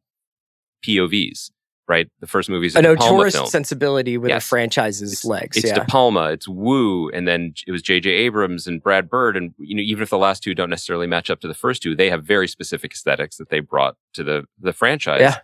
[0.86, 1.52] POVs.
[1.88, 3.48] Right, the first movie is a, a De Palma notorious film.
[3.48, 4.46] sensibility with Yes.
[4.46, 5.58] a franchise's It's- legs.
[5.58, 5.74] It's yeah.
[5.80, 8.10] De Palma, it's Woo, and then it was J.J.
[8.10, 9.36] Abrams and Brad Bird.
[9.36, 11.82] And you know, even if the last two don't necessarily match up to the first
[11.84, 15.20] two, they have very specific aesthetics that they brought to the the franchise.
[15.20, 15.40] Yeah.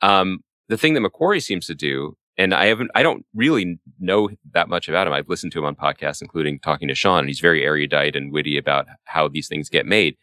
[0.00, 4.28] Um, the thing that McQuarrie seems to do, and I haven't, I don't really know
[4.52, 5.14] that much about him.
[5.14, 8.30] I've listened to him on podcasts, including talking to Sean, and he's very erudite and
[8.32, 10.16] witty about how these things get made.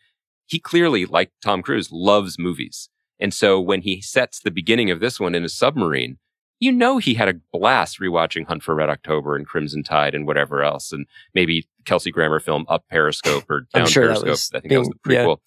[0.45, 2.87] He clearly, like Tom Cruise, loves movies.
[3.19, 6.17] And so when he sets the beginning of this one in a submarine,
[6.59, 10.25] you know he had a blast rewatching Hunt for Red October and Crimson Tide and
[10.25, 14.27] whatever else, and maybe Kelsey Grammer film Up Periscope or Down sure Periscope.
[14.27, 15.25] was I think that was the being- yeah.
[15.25, 15.37] prequel.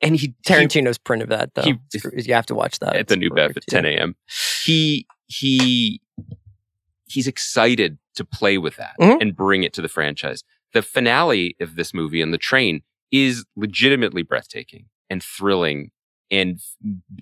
[0.00, 1.62] And he he- Tarantino's print of that, though.
[1.62, 1.78] he-
[2.24, 2.94] you have to watch that.
[2.96, 4.16] at the New Bev at 10 a.m.
[4.64, 6.00] He he
[7.06, 9.20] he's excited to play with that Mhm.
[9.20, 10.44] and bring it to the franchise.
[10.72, 15.90] The finale of this movie on the train is legitimately breathtaking and thrilling
[16.30, 16.60] and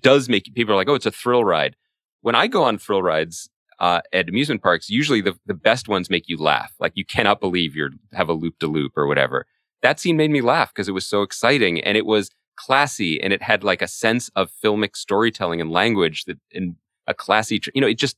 [0.01, 1.75] does make people are like, oh, it's a thrill ride.
[2.21, 6.09] When I go on thrill rides uh, at amusement parks, usually the, the best ones
[6.09, 6.73] make you laugh.
[6.79, 9.45] Like you cannot believe you're have a loop to loop or whatever.
[9.81, 13.33] That scene made me laugh because it was so exciting and it was classy and
[13.33, 17.81] it had like a sense of filmic storytelling and language that in a classy, you
[17.81, 18.15] know, it just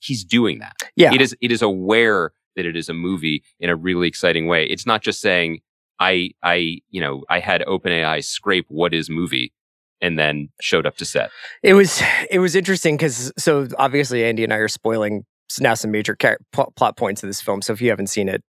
[0.00, 0.74] he's doing that.
[0.96, 1.14] Yeah.
[1.14, 4.66] It is it is aware that it is a movie in a really exciting way.
[4.66, 5.60] It's not just saying
[5.98, 9.52] I I you know I had OpenAI scrape what is movie
[10.00, 11.30] and then showed up to set.
[11.62, 15.24] It was it was interesting because so obviously Andy and I are spoiling
[15.60, 17.62] now some major char- pl- plot points of this film.
[17.62, 18.42] So if you haven't seen it,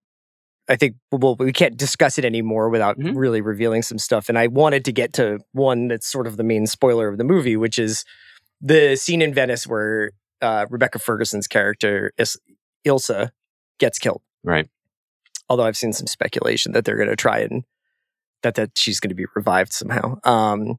[0.68, 3.12] I think well we can't discuss it anymore without Mhm.
[3.16, 4.28] really revealing some stuff.
[4.28, 7.24] And I wanted to get to one that's sort of the main spoiler of the
[7.24, 8.04] movie, which is
[8.60, 12.38] the scene in Venice where uh, Rebecca Ferguson's character Is-
[12.86, 13.30] Ilsa
[13.78, 14.22] gets killed.
[14.42, 14.68] Right.
[15.48, 17.64] Although I've seen some speculation that they're going to try and
[18.42, 20.18] that that she's going to be revived somehow.
[20.24, 20.76] Um,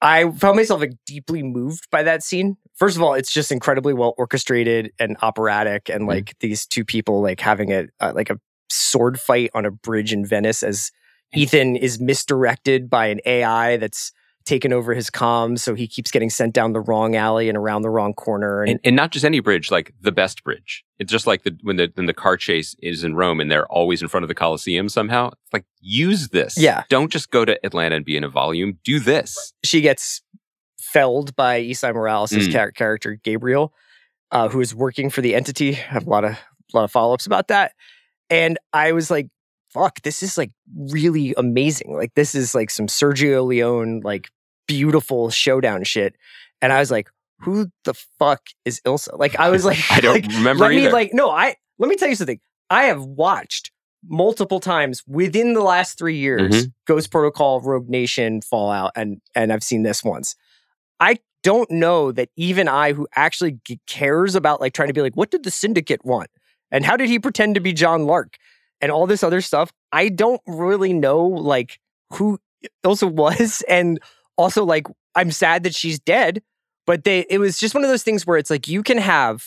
[0.00, 2.56] I found myself like deeply moved by that scene.
[2.74, 7.22] First of all, it's just incredibly well orchestrated and operatic, and like these two people
[7.22, 10.90] like having a uh, like a sword fight on a bridge in Venice as
[11.34, 14.12] Ethan is misdirected by an AI that's
[14.44, 17.80] taken over his comms, so he keeps getting sent down the wrong alley and around
[17.82, 18.60] the wrong corner.
[18.62, 20.84] And, And, and not just any bridge, like the best bridge.
[20.98, 23.66] It's just like the when the when the car chase is in Rome and they're
[23.66, 25.28] always in front of the Colosseum somehow.
[25.28, 26.58] It's like use this.
[26.58, 26.82] Yeah.
[26.90, 28.78] Don't just go to Atlanta and be in a volume.
[28.84, 29.52] Do this.
[29.64, 30.20] she gets
[30.78, 32.52] felled by Esai Morales' Mm.
[32.52, 33.72] char- character Gabriel,
[34.30, 35.70] uh, who is working for the entity.
[35.72, 37.72] I have a lot of a lot of follow ups about that,
[38.30, 39.28] and I was like,
[39.74, 40.52] "Fuck, this is like
[40.90, 41.92] really amazing!
[41.94, 44.30] Like this is like some Sergio Leone like
[44.66, 46.16] beautiful showdown shit."
[46.62, 47.10] And I was like,
[47.40, 50.84] "Who the fuck is Ilsa?" Like I was like, I don't like, remember Let me
[50.84, 50.92] either.
[50.92, 52.40] like no, I let me tell you something.
[52.70, 53.70] I have watched
[54.08, 56.68] multiple times within the last three years Mm-hmm.
[56.86, 60.36] Ghost Protocol, Rogue Nation, Fallout, and and I've seen this once.
[61.00, 65.14] I don't know that even I, who actually cares about like trying to be like,
[65.16, 66.30] what did the syndicate want,
[66.70, 68.36] and how did he pretend to be John Lark,
[68.80, 69.72] and all this other stuff.
[69.92, 71.78] I don't really know like
[72.12, 72.38] who
[72.84, 74.00] Ilsa was, and
[74.36, 76.42] also like I'm sad that she's dead.
[76.86, 79.42] But they, it was just one of those things where it's like you can have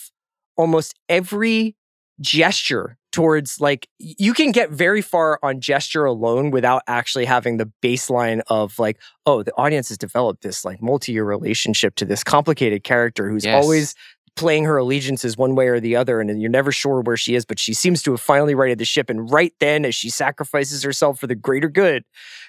[0.56, 1.76] almost every
[2.20, 7.70] gesture towards like you can get very far on gesture alone without actually having the
[7.80, 12.82] baseline of like oh the audience has developed this like multi-year relationship to this complicated
[12.84, 13.62] character who's Yes.
[13.62, 13.94] always
[14.38, 17.44] playing her allegiances one way or the other and you're never sure where she is
[17.44, 20.82] but she seems to have finally righted the ship and right then as she sacrifices
[20.82, 22.04] herself for the greater good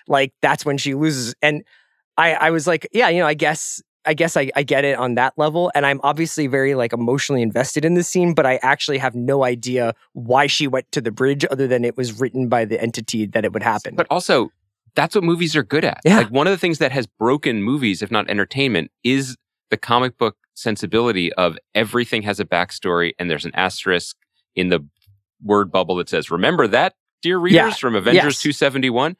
[0.07, 1.63] like that's when she loses and
[2.17, 4.97] i i was like yeah you know i guess I guess I, I get it
[4.97, 5.71] on that level.
[5.75, 9.43] And I'm obviously very like emotionally invested in this scene, but I actually have no
[9.43, 13.25] idea why she went to the bridge other than it was written by the entity
[13.27, 13.95] that it would happen.
[13.95, 14.51] But also,
[14.95, 15.99] that's what movies are good at.
[16.05, 16.17] Yeah.
[16.17, 19.37] Like one of the things that has broken movies, if not entertainment, is
[19.69, 24.15] the comic book sensibility of everything has a backstory and there's an asterisk
[24.55, 24.85] in the
[25.43, 27.71] word bubble that says, remember that, dear readers, Yeah.
[27.71, 28.41] from Avengers Yes.
[28.41, 29.15] 271?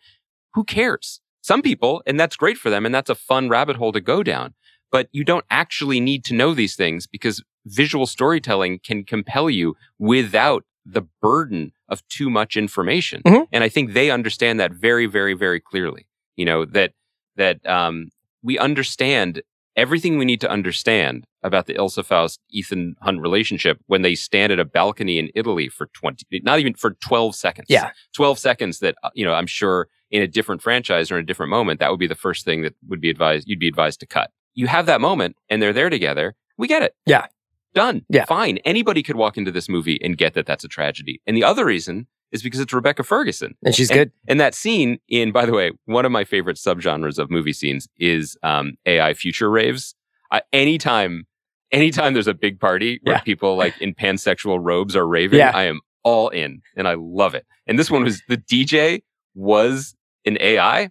[0.54, 1.22] Who cares?
[1.42, 4.24] Some people, and that's great for them, and that's a fun rabbit hole to go
[4.24, 4.54] down.
[4.92, 9.76] But you don't actually need to know these things because visual storytelling can compel you
[9.98, 13.22] without the burden of too much information.
[13.26, 13.48] Mhm.
[13.52, 16.08] And I think they understand that very, very, very clearly.
[16.36, 16.94] You know, that
[17.36, 18.10] that um,
[18.44, 19.42] we understand
[19.80, 24.52] everything we need to understand about the Ilsa Faust Ethan Hunt relationship when they stand
[24.52, 27.68] at a balcony in Italy for 20, not even for 12 seconds.
[27.70, 27.92] Yeah.
[28.14, 31.26] 12 seconds that, uh, you know, I'm sure in a different franchise or in a
[31.26, 34.02] different moment, that would be the first thing that would be advised, you'd be advised
[34.02, 34.32] to cut.
[34.54, 36.36] You have that moment and they're there together.
[36.58, 36.94] We get it.
[37.06, 37.28] Yeah.
[37.74, 38.02] Done.
[38.10, 38.26] Yeah.
[38.26, 38.58] Fine.
[38.66, 41.22] Anybody could walk into this movie and get that that's a tragedy.
[41.26, 43.56] And the other reason is because it's Rebecca Ferguson.
[43.64, 44.12] And she's And- good.
[44.28, 47.88] And that scene in, by the way, one of my favorite subgenres of movie scenes
[47.98, 49.96] is um, AI future raves.
[50.32, 51.26] I, anytime,
[51.72, 53.22] anytime there's a big party where Yeah.
[53.22, 55.52] people like in pansexual robes are raving, Yeah.
[55.56, 57.46] I am all in and I love it.
[57.68, 59.02] And this one was the DJ
[59.36, 60.90] was an AI.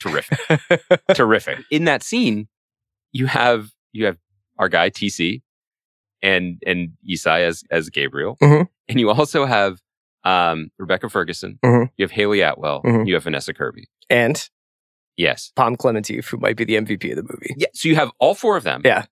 [0.00, 0.38] Terrific.
[1.14, 1.58] Terrific.
[1.70, 2.48] In that scene,
[3.12, 4.18] you have you have
[4.58, 5.42] our guy TC
[6.22, 8.36] and and Esai as as Gabriel.
[8.42, 8.68] Mhm.
[8.88, 9.78] And you also have
[10.24, 11.58] um, Rebecca Ferguson.
[11.64, 11.90] Mhm.
[11.96, 12.82] You have Hayley Atwell.
[12.82, 13.06] Mhm.
[13.06, 13.88] You have Vanessa Kirby.
[14.10, 14.48] and
[15.16, 15.52] Yes.
[15.54, 17.54] Pom Klementieff, who might be the MVP of the movie.
[17.56, 17.68] Yeah.
[17.72, 18.82] So you have all four of them.
[18.84, 19.04] Yeah.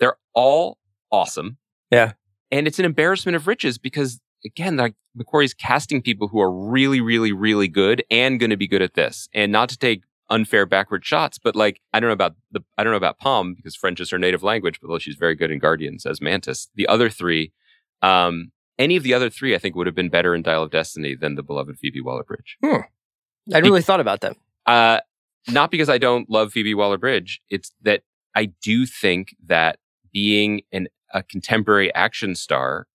[0.00, 0.78] They're all
[1.12, 1.58] awesome.
[1.90, 2.12] Yeah.
[2.50, 7.00] And it's an embarrassment of riches because again, like McQuarrie's casting people who are really,
[7.02, 9.28] really, really good and going to be good at this.
[9.34, 12.82] And not to take unfair backward shots, but like I don't know about the I
[12.84, 15.50] don't know about Pom because French is her native language, but though she's very good
[15.50, 16.70] in Guardians as Mantis.
[16.74, 17.52] The other three,
[18.00, 20.70] um, any of the other three, I think would have been better in Dial of
[20.70, 22.58] Destiny than the beloved Phoebe Waller Bridge.
[22.62, 24.36] I really thought about that.
[24.66, 25.00] Uh,
[25.48, 27.40] not because I don't love Phoebe Waller Bridge.
[27.50, 28.02] It's that
[28.34, 29.78] I do think that
[30.12, 32.86] being an, a contemporary action star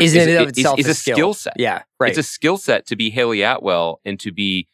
[0.00, 1.14] Is in and of is- itself is a a skill.
[1.16, 1.54] skill set.
[1.58, 2.10] Yeah, right.
[2.10, 4.68] It's a skill set to be Hayley Atwell and to be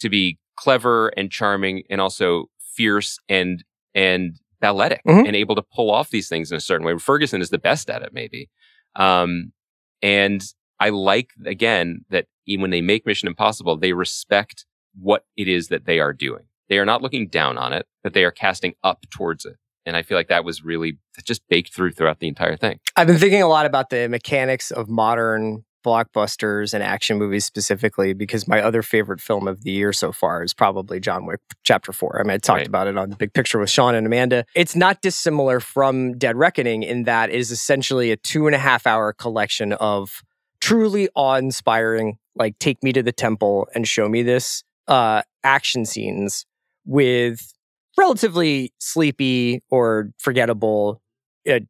[0.00, 3.62] to be clever and charming and also fierce and
[3.94, 5.26] and balletic Mhm.
[5.26, 6.96] and able to pull off these things in a certain way.
[6.98, 8.48] Ferguson is the best at it, maybe.
[8.96, 9.52] Um,
[10.02, 10.42] and
[10.80, 15.86] I like again that when they make Mission Impossible, they respect what it is that
[15.86, 16.44] they are doing.
[16.68, 19.56] They are not looking down on it, but they are casting up towards it.
[19.84, 22.80] And I feel like that was really just baked through throughout the entire thing.
[22.96, 28.12] I've been thinking a lot about the mechanics of modern blockbusters and action movies specifically
[28.12, 31.92] because my other favorite film of the year so far is probably John Wick Chapter
[31.92, 32.18] 4.
[32.20, 32.66] I mean, I talked Right.
[32.66, 34.44] about it on the big picture with Sean and Amanda.
[34.54, 38.58] It's not dissimilar from Dead Reckoning in that it is essentially a two and a
[38.58, 40.22] half hour collection of
[40.60, 45.84] truly awe inspiring, like, take me to the temple and show me this uh, action
[45.84, 46.44] scenes
[46.84, 47.52] with
[47.96, 51.00] relatively sleepy or forgettable
[51.48, 51.60] uh,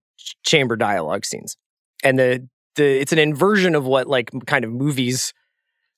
[0.45, 1.57] chamber dialogue scenes.
[2.03, 5.33] And the the it's an inversion of what like kind of movies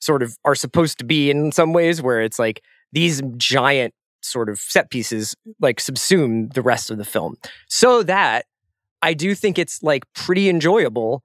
[0.01, 2.63] sort of are supposed to be in some ways where it's like
[2.93, 7.37] these giant sort of set pieces like subsume the rest of the film.
[7.69, 8.47] So that
[9.03, 11.23] I do think it's like pretty enjoyable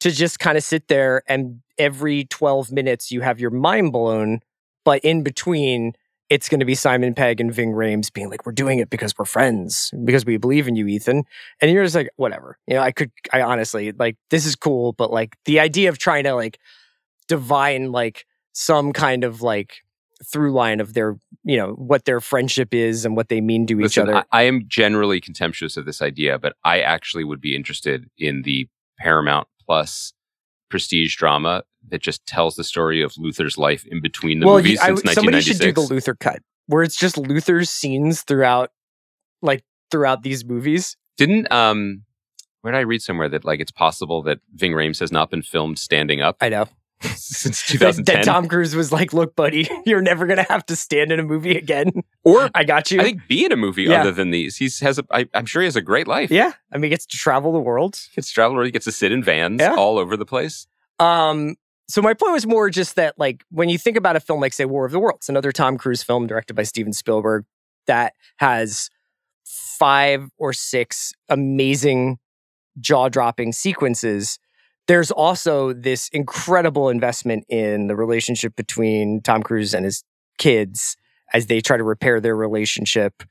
[0.00, 4.40] to just kind of sit there and every 12 minutes you have your mind blown
[4.84, 5.92] but in between
[6.30, 9.14] it's going to be Simon Pegg and Ving Rhames being like, "We're doing it because
[9.18, 11.24] we're friends, because we believe in you, Ethan."
[11.60, 14.92] And you're just like, "Whatever." You know, I could, I honestly like this is cool,
[14.92, 16.58] but like the idea of trying to like
[17.28, 19.82] divine like some kind of like
[20.24, 23.80] through line of their, you know, what their friendship is and what they mean to
[23.80, 24.16] each other.
[24.16, 28.42] I, I am generally contemptuous of this idea, but I actually would be interested in
[28.42, 30.12] the Paramount Plus
[30.68, 34.80] prestige drama that just tells the story of Luther's life in between the well, movies
[34.82, 38.70] you- I- since somebody should do the Luther cut, where it's just Luther's scenes throughout,
[39.42, 40.96] like throughout these movies.
[41.16, 42.04] Didn't um,
[42.62, 45.42] where did I read somewhere that like it's possible that Ving Rhames has not been
[45.42, 46.66] filmed standing up I know.
[47.16, 48.14] Since That, 2010?
[48.16, 51.22] that Tom Cruise was like, "Look, buddy, you're never gonna have to stand in a
[51.22, 51.92] movie again.
[52.24, 54.00] or I got you." I think be in a movie Yeah.
[54.00, 54.56] other than these.
[54.56, 55.04] He's has a.
[55.10, 56.30] I, I'm sure he has a great life.
[56.30, 57.96] yeah, I mean, he gets to travel the world.
[58.10, 59.74] He gets to travel where he gets to sit in vans Yeah.
[59.74, 60.66] all over the place.
[60.98, 61.56] Um,
[61.88, 64.52] so my point was more just that, like, when you think about a film like,
[64.54, 67.44] say, War of the Worlds, another Tom Cruise film directed by Steven Spielberg
[67.86, 68.88] that has
[69.44, 72.18] five or six amazing
[72.80, 74.38] jaw-dropping sequences.
[74.86, 80.04] There's also this incredible investment in the relationship between Tom Cruise and his
[80.38, 80.96] kids
[81.32, 83.22] as they try to repair their relationship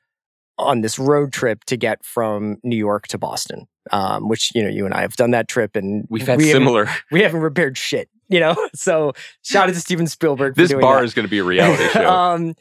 [0.57, 3.67] on this road trip to get from New York to Boston.
[3.91, 6.47] Um, which you know, you and I have done that trip, and We've had we
[6.47, 6.89] haven't- similar.
[7.11, 8.55] we haven't repaired shit, you know?
[8.75, 9.11] So
[9.41, 10.55] shout out to Steven Spielberg.
[10.55, 11.03] This for doing bar that.
[11.03, 12.09] is going to be a reality show.
[12.09, 12.55] um,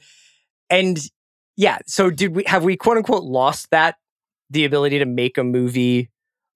[0.69, 0.99] and
[1.57, 3.97] yeah, so did we have we quote unquote lost that
[4.51, 6.11] the ability to make a movie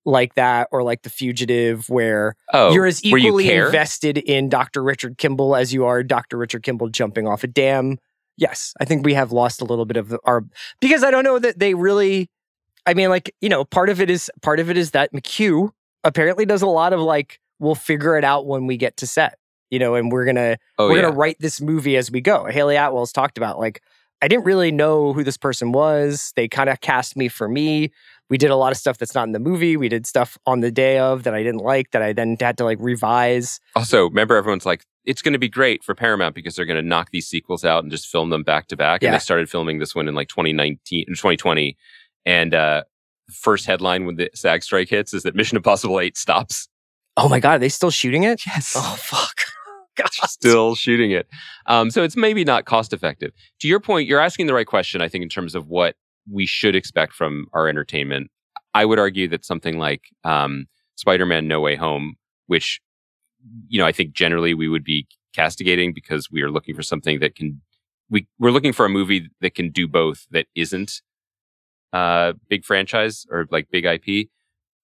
[0.06, 4.48] like that or like The Fugitive where oh, you're as where you equally invested in
[4.48, 4.82] Dr.
[4.82, 6.38] Richard Kimball as you are Dr.
[6.38, 7.98] Richard Kimball jumping off a dam.
[8.38, 10.44] Yes, I think we have lost a little bit of our
[10.80, 12.30] because I don't know that they really
[12.86, 15.70] I mean like, you know, part of it is part of it is that McQ
[16.04, 19.38] apparently does a lot of like we'll figure it out when we get to set.
[19.70, 21.02] You know, and we're to oh, we're yeah.
[21.02, 22.44] gonna write this movie as we go.
[22.44, 23.82] Hayley Atwell's talked about like
[24.22, 26.32] I didn't really know who this person was.
[26.36, 27.92] They kind of cast me for me.
[28.28, 29.76] We did a lot of stuff that's not in the movie.
[29.76, 32.58] We did stuff on the day of that I didn't like that I then had
[32.58, 33.60] to like revise.
[33.76, 36.86] Also, remember everyone's like, it's going to be great for Paramount because they're going to
[36.86, 39.02] knock these sequels out and just film them back to back.
[39.02, 41.76] And they started filming this one in like 2019, 2020.
[42.24, 42.82] And uh,
[43.30, 46.68] first headline when the SAG strike hits is that Mission Impossible 8 stops.
[47.16, 48.44] Oh my god, are they still shooting it?
[48.46, 48.74] Yes.
[48.76, 49.40] Oh fuck.
[49.96, 50.10] God.
[50.12, 51.26] still shooting it.
[51.64, 53.32] Um, so it's maybe not cost effective.
[53.60, 55.96] To your point, you're asking the right question, I think, in terms of what
[56.30, 58.30] we should expect from our entertainment.
[58.74, 60.66] I would argue that something like um,
[60.96, 62.16] Spider Man No Way Home,
[62.46, 62.80] which,
[63.68, 67.20] you know, I think generally we would be castigating because we are looking for something
[67.20, 67.60] that can,
[68.10, 71.00] we, we're looking for a movie that can do both that isn't
[71.92, 74.28] uh, big franchise or like big IP.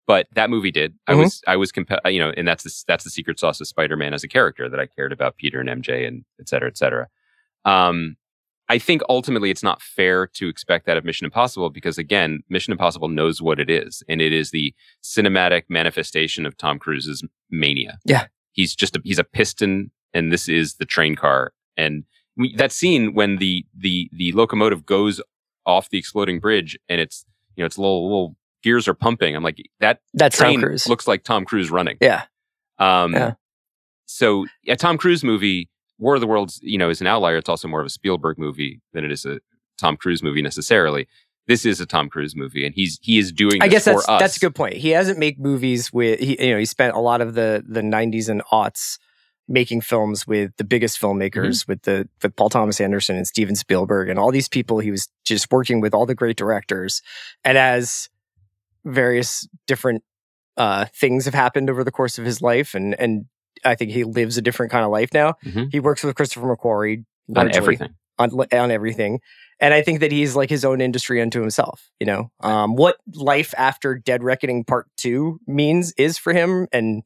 [0.07, 0.95] But that movie did.
[1.07, 1.18] I Mhm.
[1.18, 4.12] was, I was, compa- you know, and that's the, that's the secret sauce of Spider-Man
[4.14, 7.09] as a character that I cared about Peter and MJ and et cetera, et cetera.
[7.64, 8.16] Um,
[8.69, 12.73] I think ultimately it's not fair to expect that of Mission Impossible because again, Mission
[12.73, 17.99] Impossible knows what it is, and it is the cinematic manifestation of Tom Cruise's mania.
[18.05, 18.27] Yeah.
[18.53, 21.53] he's just a, he's a piston, and this is the train car.
[21.77, 22.05] And
[22.37, 25.21] we, that scene when the the the locomotive goes
[25.67, 29.35] off the exploding bridge, and it's you know it's little little gears are pumping.
[29.37, 30.89] I'm like that That's Tom Cruise.
[30.89, 31.99] looks like Tom Cruise running.
[32.01, 32.25] yeah.
[32.79, 33.35] Um, Yeah.
[34.07, 35.71] So a Tom Cruise movie,
[36.03, 37.36] War of the Worlds, you know, is an outlier.
[37.36, 39.38] It's also more of a Spielberg movie than it is a
[39.78, 41.07] Tom Cruise movie necessarily.
[41.46, 43.62] This is a Tom Cruise movie, and he's he is doing.
[43.62, 44.20] I guess that's us.
[44.20, 44.74] that's a good point.
[44.74, 47.80] He hasn't made movies with he you know he spent a lot of the the
[47.82, 48.98] 90s and aughts
[49.48, 51.72] making films with the biggest filmmakers Mm-hmm.
[51.72, 55.09] with the with Paul Thomas Anderson and Steven Spielberg and all these people he was
[55.24, 57.03] just working with all the great directors
[57.44, 58.09] and as
[58.84, 60.03] various different
[60.57, 63.24] uh things have happened over the course of his life and and
[63.65, 65.35] I think he lives a different kind of life now.
[65.45, 65.71] Mhm.
[65.73, 67.05] He works with Christopher McQuarrie
[67.37, 67.91] on everything.
[68.19, 69.21] on on everything.
[69.61, 71.91] And I think that he's like his own industry unto himself.
[72.01, 76.67] You know, um, what life after Dead Reckoning Part Two means is for him.
[76.73, 77.03] And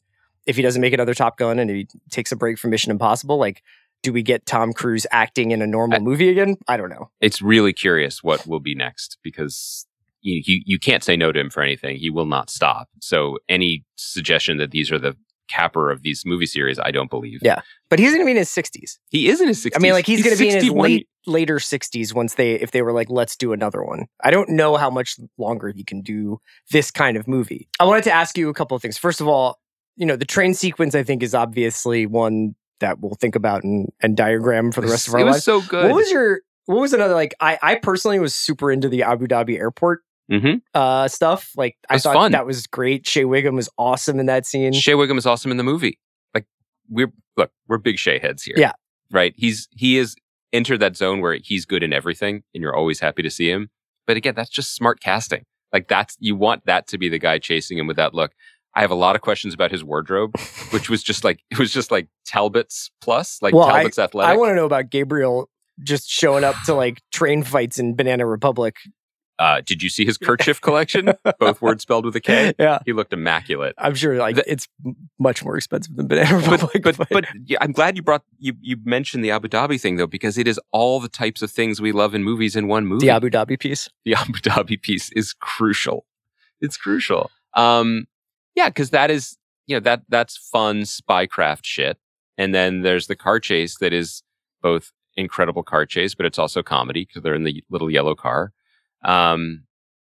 [0.47, 3.37] if he doesn't make another Top Gun and he takes a break from Mission Impossible,
[3.39, 3.63] like,
[4.03, 6.57] do we get Tom Cruise acting in a normal I- movie again?
[6.69, 7.11] I don't know.
[7.21, 9.87] It's really curious what will be next because
[10.23, 11.97] you, you you can't say no to him for anything.
[11.99, 12.89] He will not stop.
[13.01, 15.17] So any suggestion that these are the
[15.49, 17.40] capper of these movie series, I don't believe.
[17.42, 17.61] Yeah.
[17.88, 18.99] But he's going to be in his sixties.
[19.11, 19.72] he is in his 60s.
[19.76, 22.70] I mean, like he's, going to be in his late later sixties once they if
[22.70, 24.07] they were like, let's do another one.
[24.24, 26.40] I don't know how much longer he can do
[26.70, 27.68] this kind of movie.
[27.80, 28.99] I wanted to ask you a couple of things.
[28.99, 29.61] First of all,
[29.97, 33.90] you know, the train sequence I think is obviously one that we'll think about and,
[34.03, 35.44] and diagram for the rest of our It was lives.
[35.44, 35.86] so good.
[35.90, 39.26] What was your what was another like I I personally was super into the Abu
[39.26, 40.61] Dhabi airport Mhm.
[40.74, 41.53] uh stuff.
[41.57, 42.33] Like I thought fun.
[42.33, 43.07] that was great.
[43.07, 44.72] Shea Whigham was awesome in that scene.
[44.72, 45.99] Shea Whigham is awesome in the movie.
[46.35, 46.47] Like
[46.89, 48.55] we're look, we're big Shea heads here.
[48.59, 48.72] Yeah.
[49.11, 49.35] Right.
[49.37, 50.16] He's he is
[50.53, 53.70] entered that zone where he's good in everything and you're always happy to see him.
[54.07, 55.45] But again, that's just smart casting.
[55.72, 58.33] Like that's you want that to be the guy chasing him with that look.
[58.74, 60.37] I have a lot of questions about his wardrobe,
[60.70, 64.35] which was just like it was just like Talbot's plus, like Well, I- Talbot's athletic.
[64.35, 65.49] I want to know about Gabriel
[65.83, 68.77] just showing up to like train fights in Banana Republic.
[69.39, 71.12] Uh, did you see his kerchief collection?
[71.39, 72.55] Both words spelled with a K.
[72.59, 72.78] Yeah.
[72.87, 73.74] He looked immaculate.
[73.78, 74.66] I'm sure like The- it's
[75.18, 76.82] much more expensive than Banana Republic.
[76.82, 79.97] but but, but yeah, I'm glad you brought you you mentioned the Abu Dhabi thing
[79.97, 82.87] though because it is all the types of things we love in movies in one
[82.87, 83.07] movie.
[83.07, 83.89] the Abu Dhabi piece.
[84.05, 86.07] the Abu Dhabi piece is crucial.
[86.61, 87.30] It's crucial.
[87.55, 88.07] Um,
[88.55, 91.99] yeah, because that is you know that that's fun spycraft shit,
[92.39, 94.22] and then there's the car chase that is
[94.62, 98.53] both incredible car chase, but it's also comedy because they're in the little yellow car.
[99.07, 99.63] Um,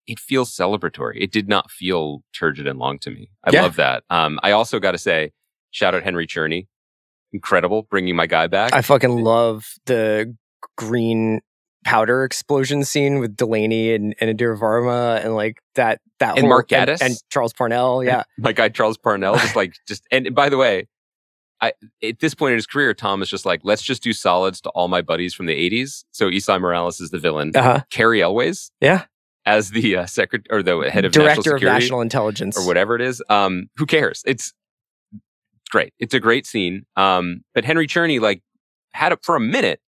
[0.08, 1.18] it feels celebratory.
[1.22, 3.30] It did not feel turgid and long to me.
[3.44, 3.64] I Yeah.
[3.64, 4.04] love that.
[4.10, 5.32] Um, I also got to say,
[5.72, 6.68] shout out Henry Czerny,
[7.34, 8.74] incredible, bringing my guy back.
[8.74, 10.36] I fucking love the
[10.78, 11.42] green
[11.84, 16.72] powder explosion scene with Delaney and, and Varma and like that that And whole, Mark
[16.72, 18.04] and, and Charles Parnell.
[18.04, 18.24] Yeah.
[18.38, 20.88] my guy Charles Parnell just like just and by the way,
[21.62, 24.62] I at this point in his career, Tom is just like, let's just do solids
[24.62, 26.04] to all my buddies from the '80s.
[26.12, 27.80] So Esai Morales is the villain, Uh huh.
[27.90, 29.06] Cary Elwes Yeah.
[29.46, 32.96] as the uh, secretary or the head of Director national of National Intelligence or whatever
[32.96, 33.24] it is.
[33.30, 34.22] Um, who cares?
[34.28, 34.54] It's
[35.72, 35.94] great.
[36.00, 36.86] It's a great scene.
[36.96, 38.42] Um, but Henry Czerny like
[38.94, 39.82] had it for a minute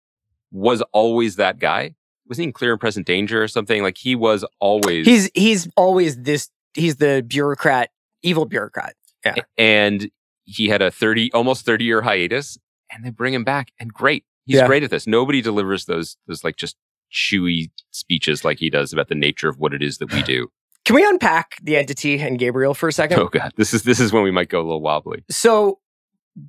[0.53, 1.95] was always that guy.
[2.29, 3.83] Wasn't he in Clear and Present Danger or something?
[3.83, 6.49] Like he was always He's he's always this.
[6.75, 7.91] He's the bureaucrat,
[8.23, 8.95] evil bureaucrat.
[9.25, 9.35] Yeah.
[9.57, 10.11] And
[10.47, 12.57] he had a 30 almost 30 year hiatus
[12.91, 14.25] and they bring him back and great.
[14.47, 14.67] He's Yeah.
[14.67, 15.07] great at this.
[15.07, 16.77] Nobody delivers those those like just
[17.13, 20.49] chewy speeches like he does about the nature of what it is that we do.
[20.85, 23.19] Can we unpack the entity and Gabriel for a second?
[23.19, 23.53] oh god.
[23.57, 25.25] This is this is when we might go a little wobbly.
[25.31, 25.81] So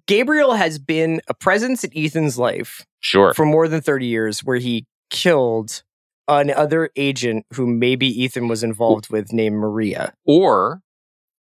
[0.05, 3.33] Gabriel has been a presence in Ethan's life sure.
[3.33, 5.81] for more than 30 years where he killed
[6.27, 10.13] another agent who maybe Ethan was involved with named Maria.
[10.25, 10.81] or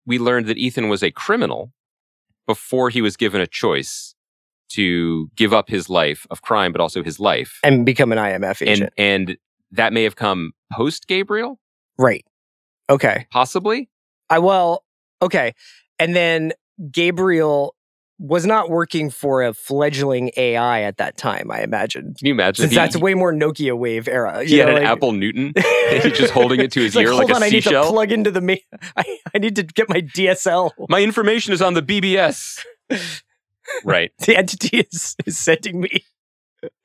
[0.07, 1.72] we learned that ethan was a criminal
[2.47, 4.14] before he was given a choice
[4.70, 8.61] to give up his life of crime but also his life and become an IMF
[8.61, 8.93] and agent.
[8.97, 9.36] and
[9.70, 11.59] that may have come post gabriel
[11.99, 12.24] right.
[12.90, 13.26] Okay.
[13.30, 13.88] possibly
[14.32, 14.84] I well,
[15.20, 15.55] okay.
[15.99, 16.53] And then
[16.90, 17.74] Gabriel
[18.19, 22.15] was not working for a fledgling AI at that time, I imagine.
[22.17, 22.63] Can you imagine?
[22.63, 24.45] Since he, that's way more Nokia wave era.
[24.45, 25.53] he you had an like- Apple Newton.
[25.91, 27.91] He's just holding it to his ear like, hold on, a I need to seashell.
[27.91, 28.41] plug into the.
[28.41, 28.55] Ma-
[28.97, 30.71] I, I need to get my DSL.
[30.89, 32.61] My information is on the BBS.
[33.85, 34.13] right.
[34.27, 36.05] The entity is, is sending me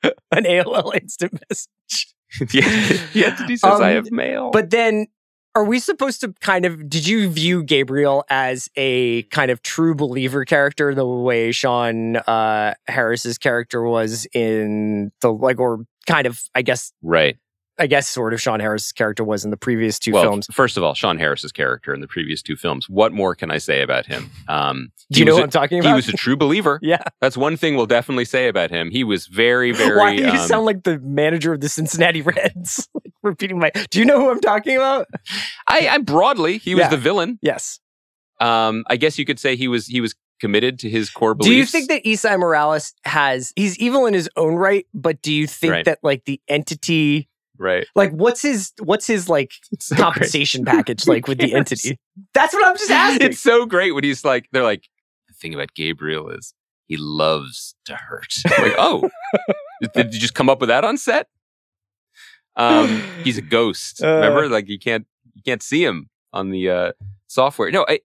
[0.02, 2.14] an AOL instant message.
[2.40, 4.50] the, the entity says I Um, have mail.
[4.52, 5.06] But then,
[5.54, 6.88] are we supposed to kind of?
[6.88, 12.74] Did you view Gabriel as a kind of true believer character, the way Sean uh,
[12.86, 16.40] Harris's character was in the like, or kind of?
[16.54, 16.92] I guess.
[17.02, 17.36] right.
[17.78, 20.46] I guess sort of Sean Harris's character was in the previous two well, films.
[20.52, 22.88] first of all, Sean Harris's character in the previous two films.
[22.88, 24.30] What more can I say about him?
[24.48, 25.88] Um, Do you know what I'm talking about?
[25.90, 26.78] He was a true believer.
[26.82, 27.02] yeah.
[27.20, 28.90] That's one thing we'll definitely say about him.
[28.90, 29.96] He was very, very.
[29.96, 32.88] Why do you um, sound like the manager of the Cincinnati Reds?
[32.94, 33.70] like repeating my.
[33.90, 35.06] Do you know who I'm talking about?
[35.66, 36.88] I, I broadly, he was Yeah.
[36.90, 37.38] the villain.
[37.42, 37.80] Yes.
[38.40, 41.50] Um, I guess you could say he was he was committed to his core beliefs.
[41.50, 43.52] Do you think that Esai Morales has?
[43.56, 45.84] He's evil in his own right, but do you think Right.
[45.84, 47.28] that like the entity?
[47.58, 47.86] Right.
[47.94, 50.02] Like, what's his what's his like so great.
[50.02, 51.98] compensation package like with the entity?
[52.34, 53.26] That's what I'm just asking.
[53.26, 54.88] It's so great when he's like, they're like,
[55.26, 56.54] the thing about Gabriel is
[56.86, 58.32] he loves to hurt.
[58.58, 59.08] Like, oh,
[59.94, 61.28] did you just come up with that on set?
[62.56, 64.02] Um, he's a ghost.
[64.02, 64.14] Uh.
[64.14, 66.92] Remember, like you can't you can't see him on the uh,
[67.28, 67.70] software.
[67.70, 68.00] No, I,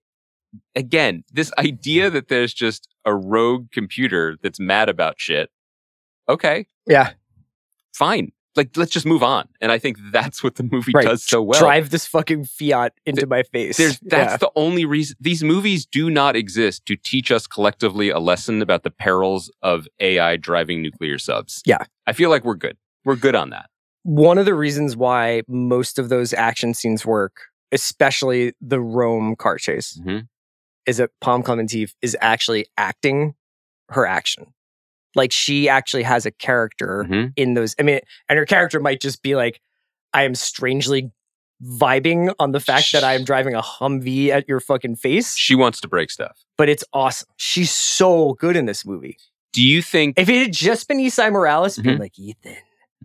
[0.76, 5.50] again, this idea that there's just a rogue computer that's mad about shit.
[6.28, 7.10] Okay, yeah,
[7.92, 8.32] fine.
[8.56, 9.48] Like let's just move on.
[9.60, 11.04] And I think that's what the movie right.
[11.04, 11.58] does so well.
[11.60, 13.76] Drive this fucking Fiat into Th- my face.
[13.76, 14.36] There's that's Yeah.
[14.36, 18.82] the only reason these movies do not exist to teach us collectively a lesson about
[18.84, 21.62] the perils of AI driving nuclear subs.
[21.66, 21.84] Yeah.
[22.06, 22.76] I feel like we're good.
[23.04, 23.66] We're good on that.
[24.06, 27.38] one of the reasons why most of those action scenes work,
[27.72, 30.28] especially the Rome car chase, Mhm.
[30.86, 33.34] is that Pom Klementieff is actually acting
[33.90, 34.52] her action.
[35.14, 37.32] Like she actually has a character Mhm.
[37.36, 37.74] in those.
[37.78, 39.60] I mean, and her character might just be like,
[40.12, 41.10] I am strangely
[41.62, 45.54] vibing on the fact that I am driving a Humvee at your fucking face, She
[45.54, 46.36] wants to break stuff.
[46.58, 47.28] but it's awesome.
[47.36, 49.16] She's so good in this movie.
[49.52, 52.00] Do you think If it had just been Esai Morales being Mhm.
[52.00, 52.56] like, Ethan,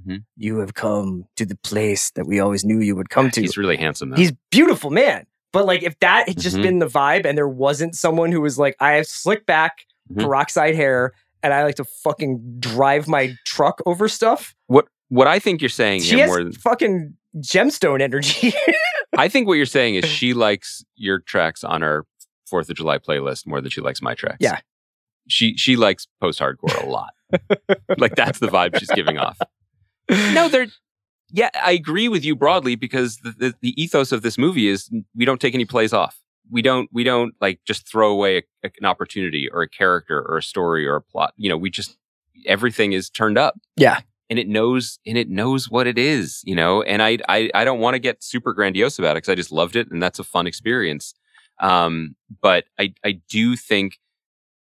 [0.06, 0.24] Mhm.
[0.36, 3.42] you have come to the place that we always knew you would come to.
[3.42, 4.16] he's really handsome though?
[4.18, 5.26] He's beautiful, man.
[5.54, 6.62] But like, if that had just Mhm.
[6.64, 10.22] been the vibe, and there wasn't someone who was like, I have slick back, Mhm.
[10.24, 14.56] peroxide hair, and I like to fucking drive my truck over stuff.
[14.68, 18.54] what what I think you're saying She has more than fucking gemstone energy.
[19.18, 22.06] I think what you're saying is she likes your tracks on her
[22.48, 24.38] Fourth of July playlist more than she likes my tracks.
[24.40, 24.60] Yeah.
[25.28, 27.14] She she likes post hardcore a lot.
[27.98, 29.40] like that's the vibe she's giving off.
[30.10, 30.68] No, they're
[31.32, 34.90] yeah, I agree with you broadly because the, the, the ethos of this movie is
[35.16, 36.19] we don't take any plays off.
[36.52, 40.38] We don't we don't like just throw away a, an opportunity or a character or
[40.38, 41.34] a story or a plot.
[41.38, 41.98] You know, we just
[42.46, 43.56] everything is turned up.
[43.76, 44.00] Yeah.
[44.30, 46.82] And it knows and it knows what it is, you know.
[46.84, 49.52] And I I, I don't want to get super grandiose about it because I just
[49.52, 51.14] loved it and that's a fun experience.
[51.60, 54.00] Um, but I I do think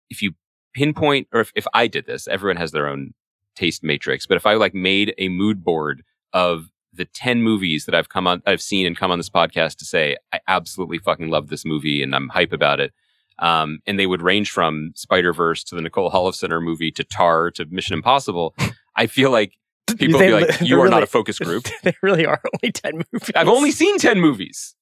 [0.09, 0.33] if you
[0.73, 3.13] pinpoint or if, if I did this, everyone has their own
[3.55, 4.25] taste matrix.
[4.25, 6.03] But if I like made a mood board
[6.33, 9.77] of the 10 movies that I've come on, I've seen and come on this podcast
[9.77, 12.93] to say, I absolutely fucking love this movie and I'm hype about it.
[13.39, 17.49] Um, and they would range from Spider Verse to the Nicole Holofcener movie to Tar
[17.51, 18.55] to Mission Impossible.
[18.95, 19.57] I feel like
[19.97, 21.67] people They be like, you are they're not a focus group.
[21.83, 23.31] they really are only 10 movies.
[23.35, 24.75] I've only seen 10 movies.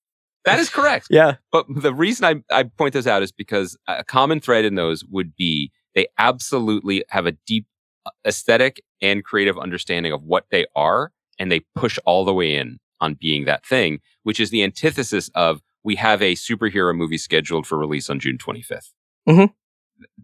[0.45, 1.07] That is correct.
[1.11, 1.35] Yeah.
[1.51, 5.03] But the reason I, I point this out is because a common thread in those
[5.05, 7.67] would be they absolutely have a deep
[8.05, 12.55] uh, aesthetic and creative understanding of what they are, and they push all the way
[12.55, 17.17] in on being that thing, which is the antithesis of we have a superhero movie
[17.17, 18.91] scheduled for release on June 25th.
[19.27, 19.51] Mhm.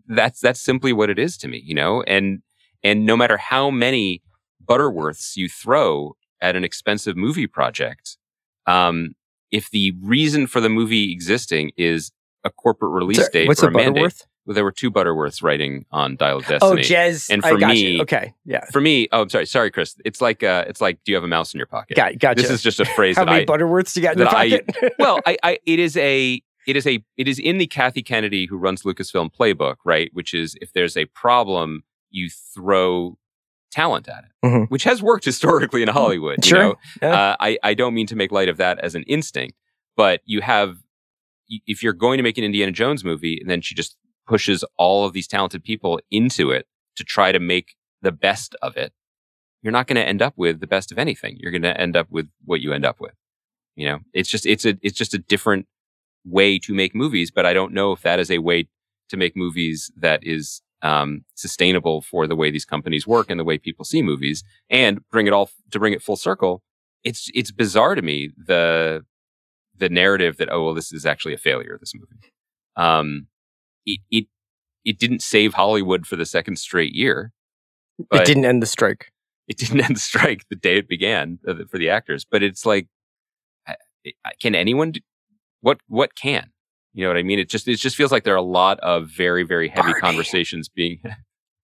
[0.08, 2.02] That's that's simply what it is to me, you know.
[2.04, 2.42] And
[2.84, 4.22] and no matter how many
[4.64, 8.18] Butterworths you throw at an expensive movie project,
[8.66, 9.16] um,
[9.52, 12.12] if the reason for the movie existing is
[12.44, 14.22] a corporate release Sorry, date What's or a a Butterworth?
[14.22, 17.30] well, there were two Butterworths writing on Dial of Oh, Jez.
[17.30, 18.02] And I for got me- you.
[18.04, 18.34] Okay.
[18.46, 18.66] Yeah.
[18.72, 19.96] for me, oh, I'm sorry, sorry, Chris.
[20.06, 21.98] It's like uh, it's like, do you have a mouse in your pocket?
[21.98, 22.42] Got, gotcha.
[22.42, 24.50] This is just a phrase How many I Butterworths you got in your that I-
[24.62, 24.94] pocket?
[25.00, 28.46] well, I, I, it is a, it is a, it is in the Kathy Kennedy
[28.46, 30.10] who runs Lucasfilm playbook, right?
[30.14, 33.18] Which is if there's a problem, you throw
[33.72, 34.70] talent at it, Mhm.
[34.70, 36.44] which has worked historically in Hollywood.
[36.44, 36.58] Sure.
[36.58, 36.76] You know?
[37.02, 37.12] Yeah.
[37.32, 39.58] uh, I, I don't mean to make light of that as an instinct,
[39.98, 40.78] but you have,
[41.50, 43.96] if you're going to make an Indiana Jones movie, and then she just
[44.28, 48.78] pushes all of these talented people into it to try to make the best of
[48.78, 48.94] it,
[49.62, 51.38] you're not going to end up with the best of anything.
[51.40, 53.14] You're going to end up with what you end up with.
[53.76, 55.68] You know, it's just it's a it's just a different
[56.26, 58.68] way to make movies, but I don't know if that is a way
[59.10, 63.44] to make movies that is um, sustainable for the way these companies work and the
[63.44, 66.64] way people see movies, and bring it all to bring it full circle.
[67.04, 69.06] It's it's bizarre to me the
[69.76, 72.34] the narrative that oh well this is actually a failure this movie.
[72.76, 73.28] Um,
[73.88, 74.26] it it
[74.86, 77.32] it didn't save Hollywood for the second straight year.
[78.14, 79.12] it didn't end the strike.
[79.48, 82.66] it didn't end the strike the day it began uh, for the actors but it's
[82.66, 82.88] like
[84.40, 85.00] can anyone do,
[85.62, 86.52] what what can
[86.94, 88.80] you know what i mean it just it just feels like there are a lot
[88.82, 91.02] of very very heavy conversations being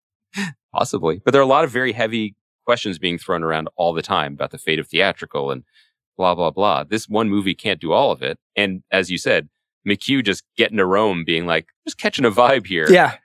[0.73, 4.01] possibly but there are a lot of very heavy questions being thrown around all the
[4.01, 5.63] time about the fate of theatrical and
[6.17, 9.49] blah blah blah this one movie can't do all of it and as you said
[9.87, 13.15] McQ just getting to rome being like just catching a vibe here Yeah.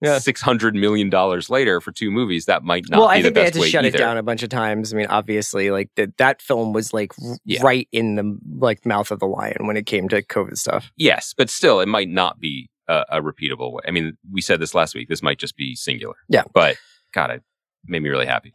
[0.00, 0.18] Yeah.
[0.18, 3.22] six hundred million dollars later for two movies that might not well, be I the
[3.24, 3.96] think they had to shut either.
[3.96, 4.92] it down a bunch of times.
[4.92, 7.62] I mean, obviously, like that that film was like r- Yeah.
[7.62, 10.90] right in the like mouth of the lion when it came to COVID stuff.
[10.96, 13.82] Yes, but still, it might not be a, a repeatable way.
[13.86, 15.08] I mean, we said this last week.
[15.08, 16.16] This might just be singular.
[16.28, 16.42] Yeah.
[16.52, 16.78] But
[17.14, 17.42] God, it
[17.86, 18.54] made me really happy.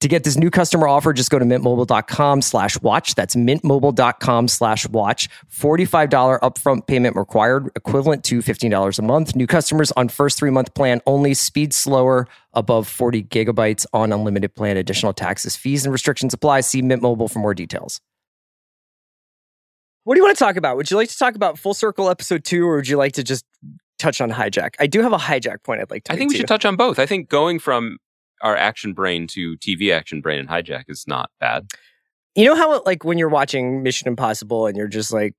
[0.00, 3.14] To get this new customer offer, just go to mintmobile.com slash watch.
[3.14, 5.28] That's mintmobile.com slash watch.
[5.50, 9.34] $45 upfront payment required, equivalent to $15 a month.
[9.34, 11.32] New customers on first three month plan only.
[11.32, 14.76] Speed slower, above 40 gigabytes on unlimited plan.
[14.76, 16.60] Additional taxes, fees, and restrictions apply.
[16.60, 18.00] See Mint Mobile for more details.
[20.04, 20.76] What do you want to talk about?
[20.76, 23.24] Would you like to talk about Full Circle episode two, or would you like to
[23.24, 23.44] just
[23.98, 24.74] touch on hijack?
[24.78, 26.40] I do have a hijack point I'd like to I think we too.
[26.40, 26.98] should touch on both.
[26.98, 27.96] I think going from
[28.42, 31.66] our action brain to TV action brain and hijack is not bad.
[32.34, 35.34] you know how like when you're watching Mission Impossible and you're just like,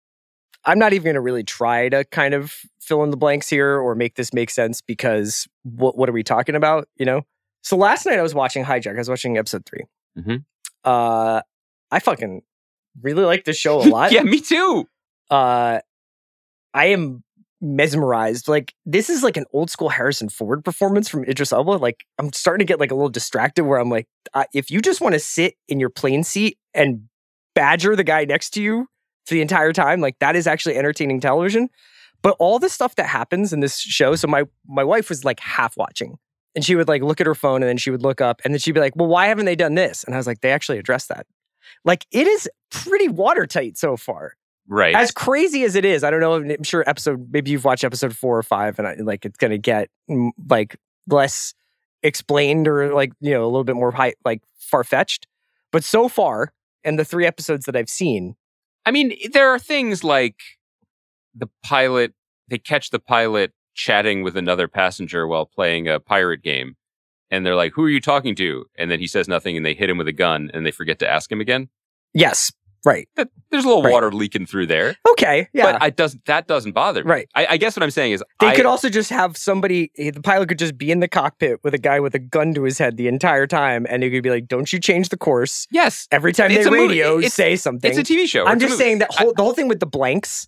[0.66, 3.78] I'm not even going to really try to kind of fill in the blanks here
[3.80, 6.88] or make this make sense because what what are we talking about?
[6.98, 7.22] You know.
[7.62, 8.96] So last night I was watching Hijack.
[8.96, 9.82] I was watching episode 3
[10.20, 10.46] Mhm.
[10.84, 11.42] Uh,
[11.92, 12.42] I fucking
[13.02, 14.12] really like this show a lot.
[14.12, 14.88] yeah, me too.
[15.30, 15.80] uh
[16.74, 17.24] I am
[17.62, 18.48] mesmerized.
[18.48, 21.72] Like this is like an old school Harrison Ford performance from Idris Elba.
[21.72, 24.08] Like I'm starting to get like a little distracted where I'm like,
[24.54, 27.04] if you just want to sit in your plane seat and
[27.56, 28.88] badger the guy next to you
[29.26, 31.70] for the entire time, like that is actually entertaining television.
[32.22, 35.40] But all the stuff that happens in this show, so my my wife was like
[35.40, 36.18] half watching.
[36.56, 38.52] And she would like look at her phone and then she would look up and
[38.52, 40.04] then she'd be like, Well, why haven't they done this?
[40.04, 41.28] And I was like, They actually addressed that.
[41.86, 44.34] Like it is pretty watertight so far
[44.70, 44.96] Right.
[44.96, 46.36] as crazy as it is, I don't know.
[46.36, 49.58] I'm sure episode maybe you've watched episode four or five, and I, like it's gonna
[49.58, 50.76] get mm, like
[51.08, 51.54] less
[52.04, 55.28] explained or like you know a little bit more high, like far fetched.
[55.72, 56.52] But so far,
[56.84, 58.36] and the three episodes that I've seen,
[58.86, 60.40] I mean, there are things like
[61.36, 62.14] the pilot,
[62.48, 66.76] they catch the pilot chatting with another passenger while playing a pirate game.
[67.30, 68.66] And they're like, Who are you talking to?
[68.78, 71.00] And then he says nothing and they hit him with a gun and they forget
[71.00, 71.70] to ask him again.
[72.14, 72.52] yes,
[72.88, 73.92] right, That, there's a little Right.
[73.94, 74.96] water leaking through there.
[75.12, 77.10] okay, yeah, But I doesn't that doesn't bother me.
[77.12, 77.28] Right.
[77.36, 80.12] I, I guess what I'm saying is They I, could also just have somebody, eh,
[80.12, 82.64] the pilot could just be in the cockpit with a guy with a gun to
[82.64, 85.68] his head the entire time, and he could be like, Don't you change the course.
[85.72, 86.08] Yes.
[86.12, 87.90] Every time It's they radio, It's- say something.
[87.90, 88.46] It's a TV show.
[88.46, 90.48] I'm just saying that whole, the whole thing with the blanks.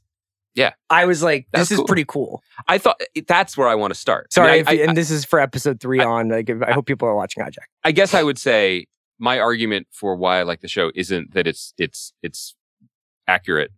[0.55, 0.73] Yeah.
[0.89, 1.85] I was like, this is cool.
[1.85, 2.41] pretty cool.
[2.67, 4.27] I thought that's where I want to start.
[4.31, 6.29] I Sorry, mean, if I, I- and this is for episode three I- on.
[6.29, 7.67] Like, I hope people are watching Hijack.
[7.83, 8.87] I guess I would say
[9.20, 12.55] my argument for why I like the show isn't that it's it's it's
[13.28, 13.72] accurate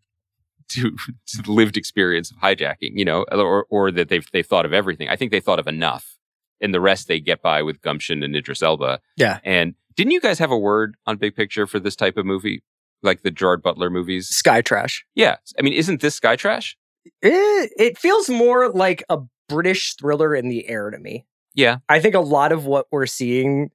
[0.70, 0.96] to,
[1.28, 4.74] to the lived experience of hijacking, you know, or or that they've they've thought of
[4.74, 5.10] everything.
[5.10, 6.18] I think they thought of enough,
[6.62, 9.00] and the rest they get by with gumption and Idris Elba.
[9.18, 9.40] Yeah.
[9.44, 12.64] And didn't you guys have a word on Big Picture for this type of movie,
[13.04, 14.28] like the Gerard Butler movies?
[14.30, 15.06] Sky Trash.
[15.16, 15.38] Yeah.
[15.60, 16.78] I mean, isn't this Sky Trash?
[17.22, 19.20] It, it feels more like a
[19.50, 21.26] British thriller in the air to me.
[21.54, 21.78] Yeah.
[21.90, 23.72] I think a lot of what we're seeing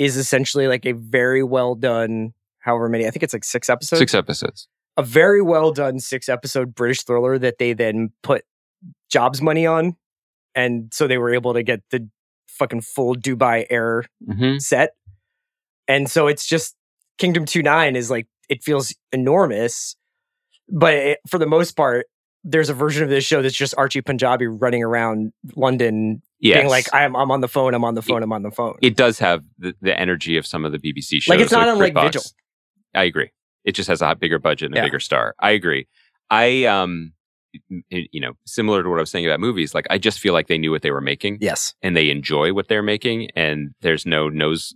[0.00, 3.98] is essentially like a very well done, however many, I think it's like six episodes.
[4.00, 4.66] Six episodes.
[4.96, 8.44] a very well done six episode British thriller that they then put
[9.10, 9.96] jobs money on.
[10.54, 12.08] And so they were able to get the
[12.48, 14.58] fucking full Dubai Air Mm-hmm.
[14.58, 14.94] set.
[15.86, 16.74] And so it's just
[17.18, 19.96] Kingdom 2 9 is like, it feels enormous.
[20.68, 22.06] But it, for the most part,
[22.42, 26.56] there's a version of this show that's just Archie Panjabi running around London Yes.
[26.58, 28.76] being like, I'm, I'm on the phone, I'm on the phone, I'm on the phone.
[28.80, 31.28] it does have the, the energy of some of the BBC shows.
[31.28, 32.02] Like, it's not unlike BritBox.
[32.04, 32.22] Vigil.
[32.94, 33.30] I agree.
[33.64, 34.84] It just has a bigger budget and a Yeah.
[34.84, 35.34] bigger star.
[35.38, 35.86] I agree.
[36.30, 37.12] I um,
[37.90, 40.46] you know, similar to what I was saying about movies, like I just feel like
[40.46, 41.74] they knew what they were making yes.
[41.82, 44.74] and they enjoy what they're making, and there's no nose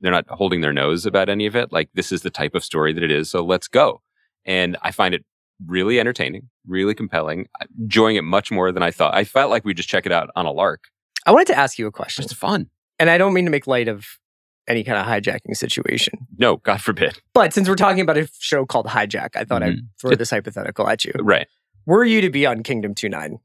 [0.00, 1.72] they're not holding their nose about any of it.
[1.72, 3.30] Like this is the type of story that it is.
[3.30, 4.02] So let's go.
[4.44, 5.24] And I find it
[5.66, 9.14] really entertaining, really compelling, I'm enjoying it much more than I thought.
[9.14, 10.84] I felt like we just check it out on a lark.
[11.26, 12.68] I wanted to ask you a question, It's fun.
[12.98, 14.06] and I don't mean to make light of
[14.66, 17.20] any kind of hijacking situation, No, God forbid.
[17.34, 19.80] but since we're talking about a show called Hijack, I thought I'd Mhm.
[20.00, 21.12] throw this hypothetical at you.
[21.20, 21.46] Right.
[21.86, 23.38] Were you to be on Kingdom Two Nine,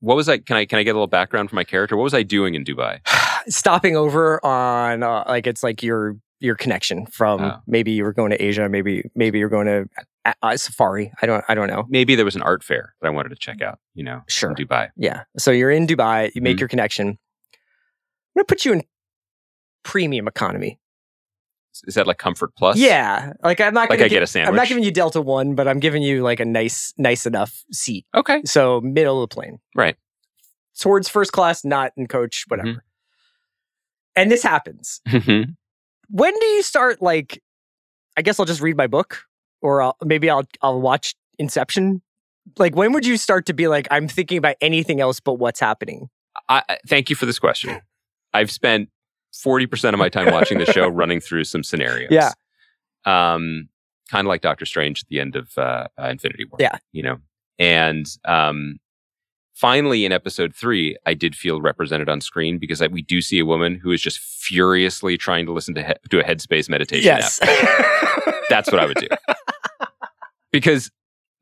[0.00, 0.36] What was I?
[0.38, 1.96] Can I can I get a little background for my character?
[1.96, 2.98] What was I doing in Dubai?
[3.48, 7.56] stopping over on uh, like it's like your your connection from Oh.
[7.66, 9.88] maybe you were going to Asia, maybe maybe you're going to
[10.24, 11.12] uh, uh, Safari.
[11.22, 11.84] I don't I don't know.
[11.88, 13.78] Maybe there was an art fair that I wanted to check out.
[13.94, 14.50] You know, Sure.
[14.50, 14.90] in Dubai.
[14.96, 15.24] Yeah.
[15.38, 16.60] So you're in Dubai, you make Mhm.
[16.60, 17.08] your connection.
[17.08, 17.16] I'm
[18.40, 18.82] gonna put you in
[19.84, 20.80] premium economy.
[21.86, 22.76] Is that like Comfort Plus?
[22.78, 23.32] Yeah.
[23.42, 24.48] Like I'm not Like gonna I get a sandwich.
[24.48, 27.64] I'm not giving you Delta One, but I'm giving you like a nice, nice enough
[27.72, 28.06] seat.
[28.14, 28.42] Okay.
[28.44, 29.58] So middle of the plane.
[29.74, 29.96] Right.
[30.78, 32.68] Towards first class, not in coach, whatever.
[32.68, 32.78] Mhm.
[34.16, 35.00] And this happens.
[36.08, 37.42] When do you start like
[38.16, 39.22] I guess I'll just read my book
[39.60, 42.02] or I'll, maybe I'll I'll watch Inception.
[42.58, 45.60] Like when would you start to be like I'm thinking about anything else but what's
[45.60, 46.08] happening?
[46.48, 47.80] I, thank you for this question.
[48.34, 48.88] I've spent
[49.32, 52.10] forty percent of my time watching the show, running through some scenarios.
[52.10, 52.32] Yeah.
[53.06, 53.68] Um,
[54.10, 56.58] kind of like Doctor Strange at the end of uh, Infinity War.
[56.60, 56.78] Yeah.
[56.92, 57.18] You know,
[57.58, 58.78] and um,
[59.54, 63.38] finally in episode three, I did feel represented on screen because I, we do see
[63.38, 67.08] a woman who is just furiously trying to listen to he- to a headspace meditation
[67.10, 67.20] app.
[67.20, 67.40] Yes.
[68.50, 69.08] That's what I would do.
[70.52, 70.90] because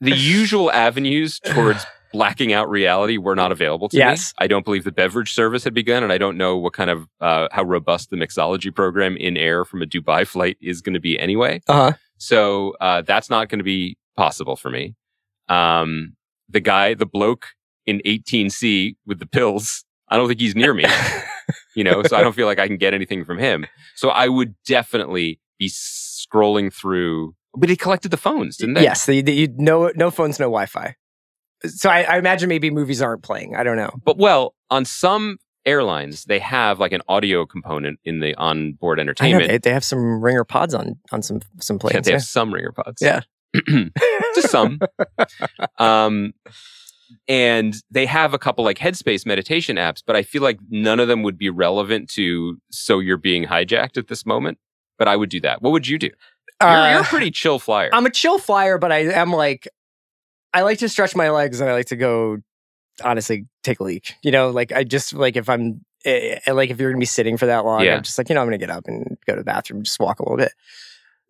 [0.01, 4.35] the usual avenues towards blacking out reality were not available to Yes.
[4.39, 4.45] me.
[4.45, 7.09] I don't believe the beverage service had begun, and I don't know what kind of
[7.21, 11.01] uh, how robust the mixology program in air from a Dubai flight is going to
[11.01, 11.63] be anyway.
[11.69, 11.93] uh-huh.
[12.19, 14.95] So uh, that's not going to be possible for me.
[15.49, 16.15] Um,
[16.49, 17.47] the guy, the bloke
[17.87, 20.85] in 18C with the pills, I don't think he's near me.
[21.75, 23.67] you know, so I don't feel like I can get anything from him.
[23.97, 27.35] So I would definitely be scrolling through.
[27.57, 28.83] But he collected the phones, didn't they?
[28.83, 30.97] Yes, the, the, you, no no phones, no Wi-Fi.
[31.67, 33.55] So I, I imagine maybe movies aren't playing.
[33.57, 33.91] I don't know.
[34.05, 39.03] But well, on some airlines, they have like an audio component in the onboard know
[39.03, 39.49] entertainment.
[39.49, 42.07] they, they have some ringer pods on on some some Yeah, planes.
[42.07, 43.01] they Yeah, have some ringer pods.
[43.01, 43.21] Yeah.
[44.35, 44.81] Just some.
[45.79, 46.33] um,
[47.29, 51.09] and they have a couple like headspace meditation apps, but I feel like none of
[51.09, 54.59] them would be relevant to so you're being hijacked at this moment.
[54.99, 55.63] But I would do that.
[55.63, 56.11] What would you do?
[56.61, 57.91] You're, you're a Uh, pretty chill flyer.
[57.93, 59.67] I'm a chill flyer, but I am like,
[60.55, 62.39] I like to stretch my legs and I like to go,
[63.03, 64.15] honestly, take a leak.
[64.23, 67.07] You know, like I just like if I'm eh, eh, like if you're gonna be
[67.07, 67.97] sitting for that long, Yeah.
[67.97, 69.99] I'm just like you know I'm gonna get up and go to the bathroom, just
[69.99, 70.53] walk a little bit.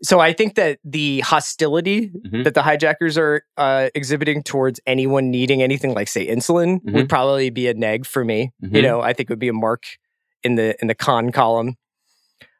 [0.03, 2.43] So I think that the hostility Mhm.
[2.45, 7.51] that the hijackers are uh, exhibiting towards anyone needing anything like say insulin would probably
[7.51, 8.51] be a neg for me.
[8.61, 8.83] You Mhm.
[8.83, 9.85] know, I think it would be a mark
[10.43, 11.77] in the in the con column.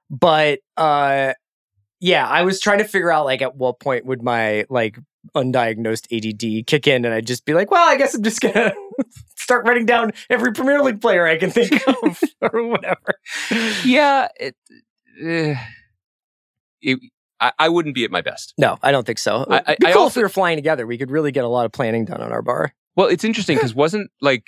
[0.09, 1.33] But uh
[2.01, 4.99] yeah, I was trying to figure out like at what point would my like
[5.37, 8.73] undiagnosed ADD kick in and I'd just be like, well, I guess I'm just gonna
[9.37, 11.73] start writing down every Premier League player I can think
[12.03, 13.15] of or whatever.
[13.85, 14.29] yeah.
[14.39, 14.57] It,
[15.25, 15.55] eh,
[16.81, 16.99] it,
[17.43, 18.55] I, I wouldn't be at my best.
[18.57, 19.45] No, I don't think so.
[19.51, 20.87] I- I- I cool if also- we were flying together.
[20.87, 22.73] We could really get a lot of planning done on our bar.
[22.97, 24.47] Well, it's interesting because wasn't like,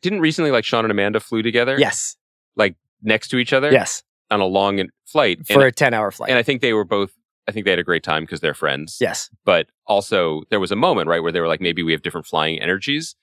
[0.00, 2.16] didn't recently like Sean and Amanda flew together Yes.
[2.56, 4.02] Like next to each other Yes.
[4.30, 5.46] on a long flight?
[5.46, 6.28] For and, a 10 hour flight.
[6.30, 7.12] and I think they were both,
[7.48, 8.98] I think they had a great time because they're friends.
[9.00, 9.30] yes.
[9.44, 12.26] But also, there was a moment, right, where they were like, maybe we have different
[12.26, 13.14] flying energies.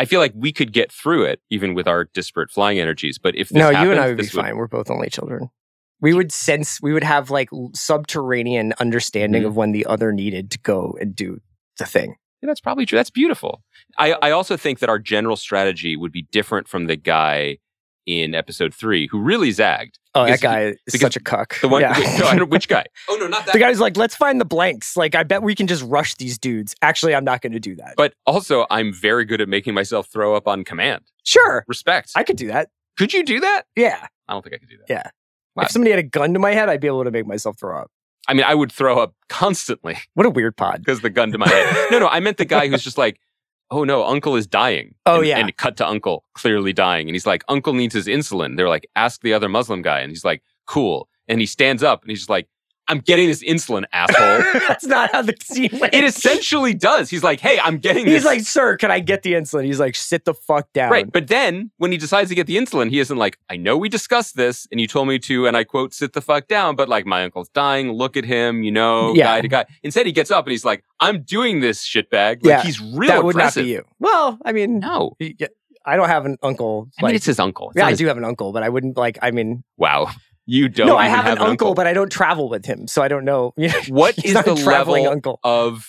[0.00, 3.18] I feel like we could get through it even with our disparate flying energies.
[3.18, 4.56] But if this No, you and I would be this fine.
[4.56, 5.50] We're both only children.
[6.00, 9.46] We would sense, we would have like subterranean understanding Mhm.
[9.46, 11.40] of when the other needed to go and do
[11.78, 12.16] the thing.
[12.42, 12.96] Yeah, that's probably true.
[12.98, 13.62] That's beautiful.
[13.98, 17.58] I, I also think that our general strategy would be different from the guy
[18.06, 19.98] in episode three who really zagged.
[20.14, 21.60] Oh, Because that guy is because such a cuck.
[21.60, 21.98] The one, Yeah.
[21.98, 22.84] wait, no, which guy?
[23.08, 23.52] Oh no, not that.
[23.52, 24.96] the guy's like, let's find the blanks.
[24.96, 26.74] Like, I bet we can just rush these dudes.
[26.80, 27.94] Actually, I'm not going to do that.
[27.96, 31.02] But also, I'm very good at making myself throw up on command.
[31.24, 32.12] sure, Respect.
[32.14, 32.68] I could do that.
[32.96, 33.64] could you do that?
[33.76, 34.06] Yeah.
[34.28, 34.86] I don't think I could do that.
[34.88, 35.10] Yeah.
[35.58, 35.64] Wow.
[35.64, 37.78] If somebody had a gun to my head, I'd be able to make myself throw
[37.80, 37.90] up.
[38.28, 40.80] I mean, I would throw up constantly What a weird pod.
[40.84, 41.88] because the gun to my head.
[41.90, 43.18] No, no, I meant the guy who's just like,
[43.70, 44.94] oh no, uncle is dying.
[45.04, 45.38] Oh, and, yeah.
[45.38, 47.08] And cut to uncle, clearly dying.
[47.08, 48.56] And he's like, uncle needs his insulin.
[48.56, 50.00] They're like, ask the other Muslim guy.
[50.00, 51.08] And he's like, cool.
[51.26, 52.48] And he stands up and he's just like,
[52.88, 54.60] I'm getting this insulin, asshole.
[54.68, 55.92] That's not how the scene went.
[55.94, 57.10] it essentially does.
[57.10, 58.24] He's like, hey, I'm getting He's this.
[58.24, 59.64] like, sir, can I get the insulin?
[59.64, 60.90] He's like, sit the fuck down.
[60.90, 61.10] Right.
[61.10, 63.88] But then when he decides to get the insulin, he isn't like, I know we
[63.88, 66.88] discussed this and you told me to, and I quote, sit the fuck down, but
[66.88, 67.92] like, my uncle's dying.
[67.92, 69.24] Look at him, you know, Yeah.
[69.24, 69.66] guy to guy.
[69.82, 72.36] Instead, he gets up and he's like, I'm doing this shitbag.
[72.36, 73.84] Like, Yeah, he's real that would not be you.
[73.98, 75.16] Well, I mean, No.
[75.86, 76.88] I don't have an uncle.
[77.00, 77.68] I mean, it's his uncle.
[77.70, 79.18] It's yeah, not I his- do have an uncle, but I wouldn't like.
[79.22, 80.10] I mean, Wow.
[80.50, 80.86] You don't.
[80.86, 83.08] no, I even have, an, an uncle, but I don't travel with him, so I
[83.08, 83.52] don't know.
[83.88, 85.40] what is the level uncle.
[85.44, 85.86] of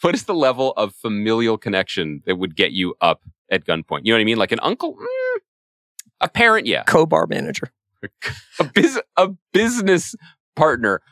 [0.00, 4.00] what is the level of familial connection that would get you up at gunpoint?
[4.04, 4.38] You know what I mean?
[4.38, 5.40] Like an uncle, Mm,
[6.22, 7.70] a parent, yeah, Co-bar manager.
[8.58, 10.14] a, bus- a business
[10.56, 11.02] partner.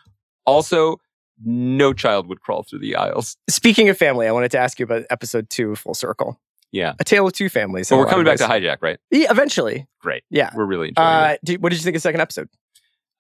[0.47, 0.97] Also,
[1.45, 3.37] no child would crawl through the aisles.
[3.51, 6.41] Speaking of family, I wanted to ask you about episode two of Full Circle.
[6.73, 6.95] Yeah.
[6.99, 7.93] A Tale of Two Families.
[7.93, 8.99] In we're coming back to hijack, right?
[9.11, 9.87] Yeah, eventually.
[10.01, 10.23] Great.
[10.31, 10.49] Yeah.
[10.55, 12.49] We're really enjoying Uh, did, what did you think of the second episode?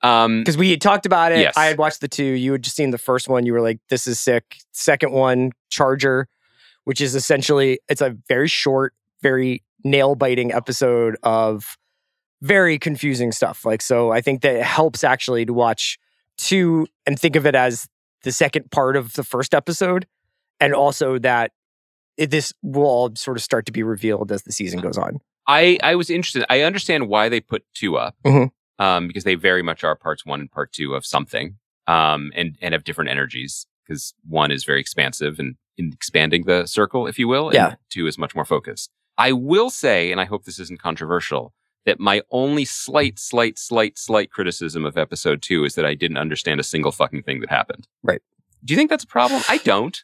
[0.03, 1.40] Um, Because we had talked about it.
[1.40, 1.57] Yes.
[1.57, 2.24] I had watched the two.
[2.24, 3.47] You had just seen the first one.
[3.47, 6.28] You were like, "This is sick." Second one, Charger,
[6.84, 11.76] which is essentially it's a very short, very nail biting episode of
[12.42, 13.64] very confusing stuff.
[13.64, 15.99] Like, so I think that it helps actually to watch
[16.36, 17.88] two and think of it as
[18.22, 20.07] the second part of the first episode,
[20.61, 21.53] and also that
[22.18, 25.20] it, this will all sort of start to be revealed as the season goes on.
[25.47, 26.44] I I was interested.
[26.51, 28.51] I understand why they put two up, Mhm.
[28.79, 31.57] Um, because they very much are parts one and part two of something,
[31.87, 33.66] um, and and have different energies.
[33.87, 37.74] Because one is very expansive and in expanding the circle, if you will, and Yeah.
[37.89, 38.91] two is much more focused.
[39.16, 41.55] I will say, and I hope this isn't controversial,
[41.85, 46.16] that my only slight, slight, slight, slight criticism of episode two is that I didn't
[46.16, 47.87] understand a single fucking thing that happened.
[48.03, 48.20] Right.
[48.64, 49.41] Do you think that's a problem?
[49.49, 49.97] I don't.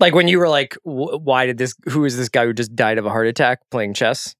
[0.00, 1.74] Like when you were like, "Wh- "Why did this?
[1.90, 4.34] Who is this guy who just died of a heart attack playing chess?"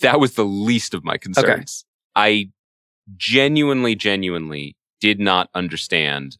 [0.00, 1.84] that was the least of my concerns.
[2.14, 2.50] I
[3.16, 6.38] genuinely, genuinely did not understand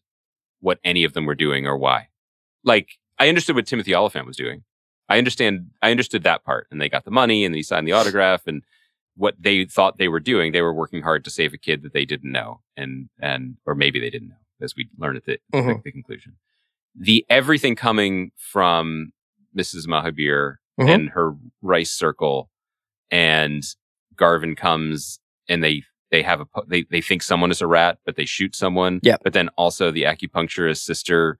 [0.59, 2.07] what any of them were doing or why.
[2.63, 4.63] Like, I understood what Timothy Olyphant was doing.
[5.07, 6.67] I understand, I understood that part.
[6.71, 8.63] And they got the money and he signed the autograph and
[9.15, 10.51] what they thought they were doing.
[10.51, 12.61] They were working hard to save a kid that they didn't know.
[12.75, 15.83] And, and, or maybe they didn't know as we learn at the, the- Mhm.
[15.83, 16.37] the conclusion.
[16.97, 19.11] The everything coming from
[19.55, 19.85] Mrs.
[19.85, 20.89] Mahabir Mhm.
[20.89, 22.49] and her rice circle
[23.11, 23.63] and
[24.15, 25.83] Garvin comes and they
[26.15, 28.99] they have a they they think someone is a rat, but they shoot someone.
[29.03, 29.17] Yeah.
[29.23, 31.39] But then also the acupuncturist sister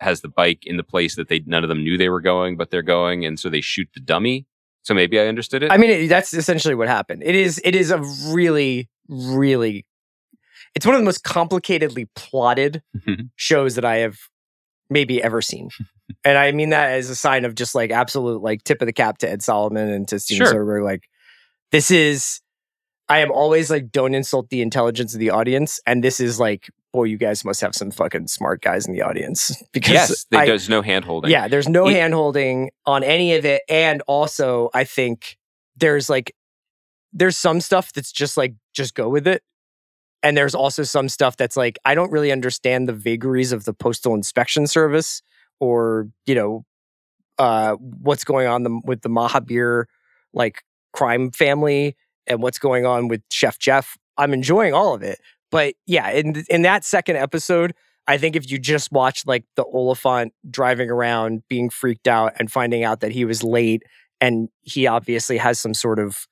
[0.00, 2.56] has the bike in the place that they none of them knew they were going,
[2.56, 4.46] but they're going, and so they shoot the dummy.
[4.82, 5.70] So maybe I understood it.
[5.70, 7.22] I mean, it, that's essentially what happened.
[7.22, 7.60] It is.
[7.64, 7.98] It is a
[8.32, 9.84] really, really.
[10.74, 13.28] It's one of the most complicatedly plotted Mhm.
[13.36, 14.16] shows that I have
[14.88, 15.68] maybe ever seen,
[16.24, 18.92] and I mean that as a sign of just like absolute like tip of the
[18.94, 20.54] cap to Ed Solomon and to Steven Sure.
[20.54, 20.84] Soderbergh.
[20.84, 21.02] Like,
[21.72, 22.40] this is.
[23.10, 26.70] I am always like, don't insult the intelligence of the audience, and this is like,
[26.92, 30.46] boy, you guys must have some fucking smart guys in the audience because yes, I-
[30.46, 31.28] there's no handholding.
[31.28, 33.62] yeah, there's no It- hand holding on any of it.
[33.68, 35.36] And also, I think
[35.76, 36.34] there's like,
[37.12, 39.42] there's some stuff that's just like, just go with it.
[40.22, 43.72] And there's also some stuff that's like, I don't really understand the vagaries of the
[43.72, 45.22] Postal Inspection Service
[45.60, 46.64] or, you know,
[47.38, 49.84] uh, what's going on the, with the Mahabir
[50.34, 51.96] like crime family
[52.30, 53.98] and what's going on with Chef Jeff.
[54.16, 55.20] I'm enjoying all of it.
[55.50, 57.74] But yeah, in in that second episode,
[58.06, 62.50] I think if you just watch like the Olyphant driving around, being freaked out, and
[62.50, 63.82] finding out that he was late,
[64.20, 66.26] and he obviously has some sort of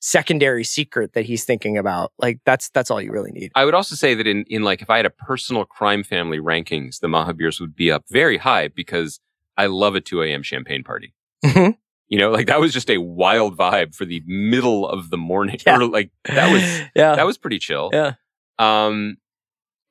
[0.00, 3.52] secondary secret that he's thinking about, like that's that's all you really need.
[3.54, 6.38] I would also say that in, in like if I had a personal crime family
[6.38, 9.20] rankings, the Mahabirs would be up very high because
[9.56, 10.42] I love a 2 a.m.
[10.42, 11.14] champagne party.
[11.44, 11.76] Mhm.
[12.08, 15.58] You know, like that was just a wild vibe for the middle of the morning.
[15.66, 15.78] Yeah.
[15.78, 16.62] Or like that was
[16.94, 17.90] yeah, that was pretty chill.
[17.92, 18.14] yeah,
[18.58, 19.16] Um,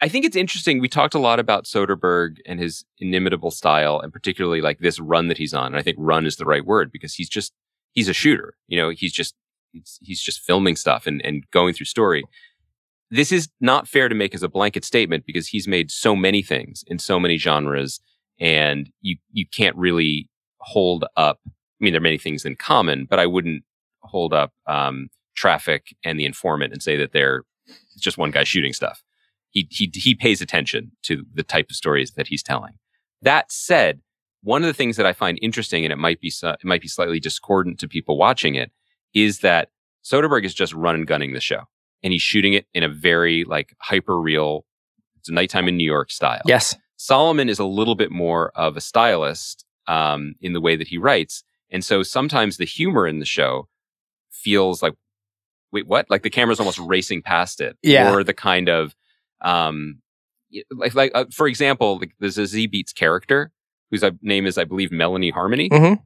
[0.01, 0.79] I think it's interesting.
[0.79, 5.27] We talked a lot about Soderbergh and his inimitable style, and particularly like this run
[5.29, 5.67] that he's on.
[5.67, 7.53] And I think "run" is the right word because he's just
[7.91, 8.55] he's a shooter.
[8.67, 9.35] You know, he's just
[9.71, 12.23] he's, he's just filming stuff and and going through story.
[13.11, 16.41] This is not fair to make as a blanket statement because he's made so many
[16.41, 17.99] things in so many genres,
[18.39, 21.39] and you you can't really hold up.
[21.79, 23.63] I mean, there are many things in common, but I wouldn't
[24.01, 27.43] hold up um, Traffic and The Informant and say that they're
[27.99, 29.03] just one guy shooting stuff.
[29.49, 32.73] He, he, he pays attention to the type of stories that he's telling.
[33.21, 34.01] That said,
[34.41, 36.81] one of the things that I find interesting, and it might be, su- it might
[36.81, 38.71] be slightly discordant to people watching it,
[39.13, 39.69] is that
[40.03, 41.61] Soderbergh is just run and gunning the show.
[42.03, 44.65] And he's shooting it in a very like hyper real,
[45.17, 46.43] it's nighttime in New York style.
[46.45, 50.87] yes, Solomon is a little bit more of a stylist um, in the way that
[50.87, 51.43] he writes.
[51.75, 53.67] And so sometimes the humor in the show
[54.31, 54.93] feels like,
[55.73, 56.09] wait, what?
[56.09, 57.77] Like the camera's almost racing past it.
[57.83, 58.13] Yeah.
[58.13, 58.95] Or the kind of,
[59.41, 60.01] um,
[60.71, 63.51] like, like uh, for example, like the Zazie Beetz character,
[63.91, 65.99] whose name is, I believe, Melanie Harmony, Mhm.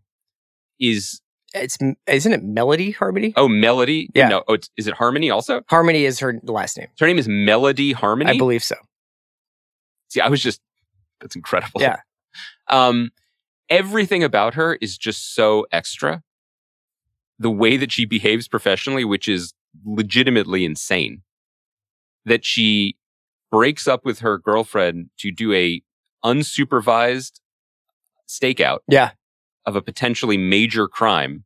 [0.80, 1.22] is,
[1.54, 3.34] it's isn't it Melody Harmony?
[3.36, 4.10] oh, Melody?
[4.16, 4.30] Yeah.
[4.30, 5.62] No, oh, it's, is it Harmony also?
[5.70, 8.32] Harmony is her last name, Her name is Melody Harmony?
[8.32, 8.76] I believe so.
[10.08, 10.62] See, I was just
[11.22, 11.80] that's incredible.
[11.80, 11.98] Yeah.
[12.72, 13.10] Um,
[13.70, 16.24] everything about her is just so extra.
[17.38, 19.54] The way that she behaves professionally, which is
[19.86, 21.22] legitimately insane.
[22.26, 22.96] that she
[23.50, 25.82] breaks up with her girlfriend to do a
[26.24, 27.40] unsupervised
[28.28, 29.12] stakeout Yeah.
[29.66, 31.46] of a potentially major crime.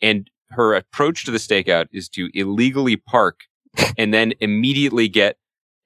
[0.00, 3.40] And her approach to the stakeout is to illegally park
[3.98, 5.36] and then immediately get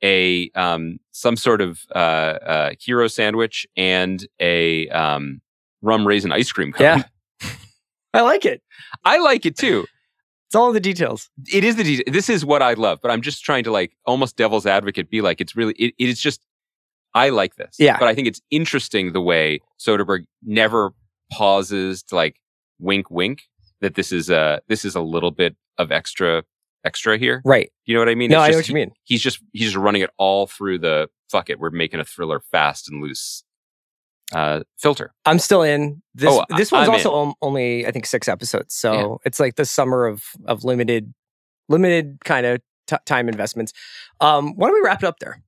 [0.04, 5.40] a um, some sort of uh, uh, hero sandwich and a um,
[5.82, 7.04] rum raisin ice cream cone.
[7.42, 7.48] Yeah.
[8.14, 8.62] I like it.
[9.04, 9.86] I like it too.
[10.46, 11.28] It's all the details.
[11.52, 13.92] It is the de- this is what I love, but I'm just trying to like
[14.06, 16.40] almost devil's advocate be like it's really it, it is just
[17.14, 17.76] I like this.
[17.78, 17.98] Yeah.
[17.98, 20.92] But I think it's interesting the way Soderbergh never
[21.30, 22.36] pauses to like
[22.78, 23.42] wink wink
[23.80, 26.44] that this is a this is a little bit of extra
[26.84, 27.42] extra here.
[27.44, 27.70] Right.
[27.84, 28.30] You know what I mean?
[28.30, 28.92] No, It's I know what you mean.
[29.04, 31.58] He's just he's just running it all through the fuck it.
[31.60, 33.44] We're making a thriller fast and loose
[34.34, 35.12] uh filter.
[35.24, 36.02] I'm still in.
[36.14, 39.56] This Oh, this one's I'm also on- only I think six episodes, so it's like
[39.56, 41.12] the summer of of limited
[41.68, 43.72] limited kind of t- time investments.
[44.20, 45.42] Um, why don't we wrap it up there?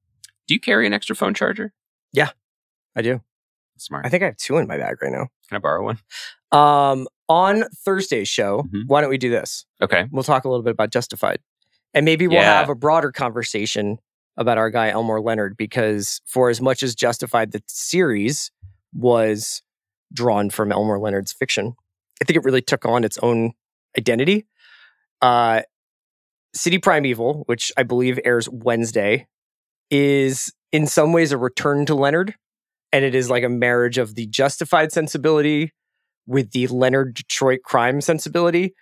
[0.49, 1.72] Do you carry an extra phone charger?
[2.12, 2.31] Yeah,
[2.97, 3.20] I do.
[3.78, 4.05] Smart.
[4.05, 5.28] I think I have two in my bag right now.
[5.49, 5.99] Can I borrow one?
[6.53, 8.87] Um, on Thursday's show, Mhm.
[8.89, 9.64] why don't we do this?
[9.81, 10.07] Okay.
[10.11, 11.39] We'll talk a little bit about Justified,
[11.95, 12.59] and maybe we'll Yeah.
[12.59, 13.99] have a broader conversation
[14.37, 18.51] about our guy Elmore Leonard because for as much as Justified the series
[18.93, 19.62] was
[20.12, 21.74] drawn from Elmore Leonard's fiction,
[22.20, 23.53] I think it really took on its own
[23.97, 24.47] identity.
[25.22, 25.62] Uh,
[26.55, 29.26] City Primeval, which I believe airs Wednesday,
[29.91, 32.34] is in some ways a return to Leonard,
[32.93, 35.72] and it is like a marriage of the Justified sensibility
[36.26, 38.74] with the Leonard Detroit crime sensibility,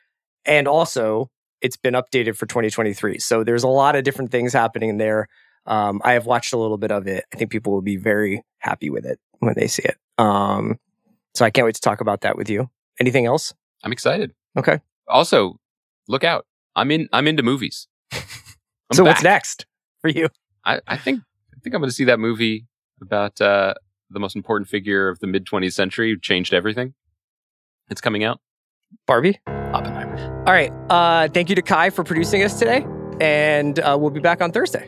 [0.45, 1.31] and also
[1.61, 3.19] it's been updated for 2023.
[3.19, 5.29] So there's a lot of different things happening there.
[5.67, 7.25] Um, I have watched a little bit of it.
[7.33, 9.97] I think people will be very happy with it when they see it.
[10.19, 10.79] Um,
[11.35, 12.71] so I can't wait to talk about that with you.
[13.01, 13.55] Anything else?
[13.85, 14.33] I'm excited.
[14.57, 14.81] Okay.
[15.07, 15.59] Also,
[16.09, 16.47] look out.
[16.75, 17.89] I'm in I'm into movies.
[18.13, 18.23] I'm
[18.95, 19.67] so what's next
[20.01, 20.29] for you?
[20.65, 21.21] I, I think
[21.55, 22.67] I think I'm going to see that movie
[23.01, 23.75] about uh,
[24.11, 26.95] the most important figure of the mid 20th century who changed everything.
[27.91, 28.41] It's coming out.
[29.07, 29.41] Barbie?
[29.47, 30.45] Oppenheimer.
[30.47, 30.73] All right.
[30.91, 32.87] Uh, thank you to Kai for producing us today.
[33.21, 34.87] And uh, we'll be back on Thursday.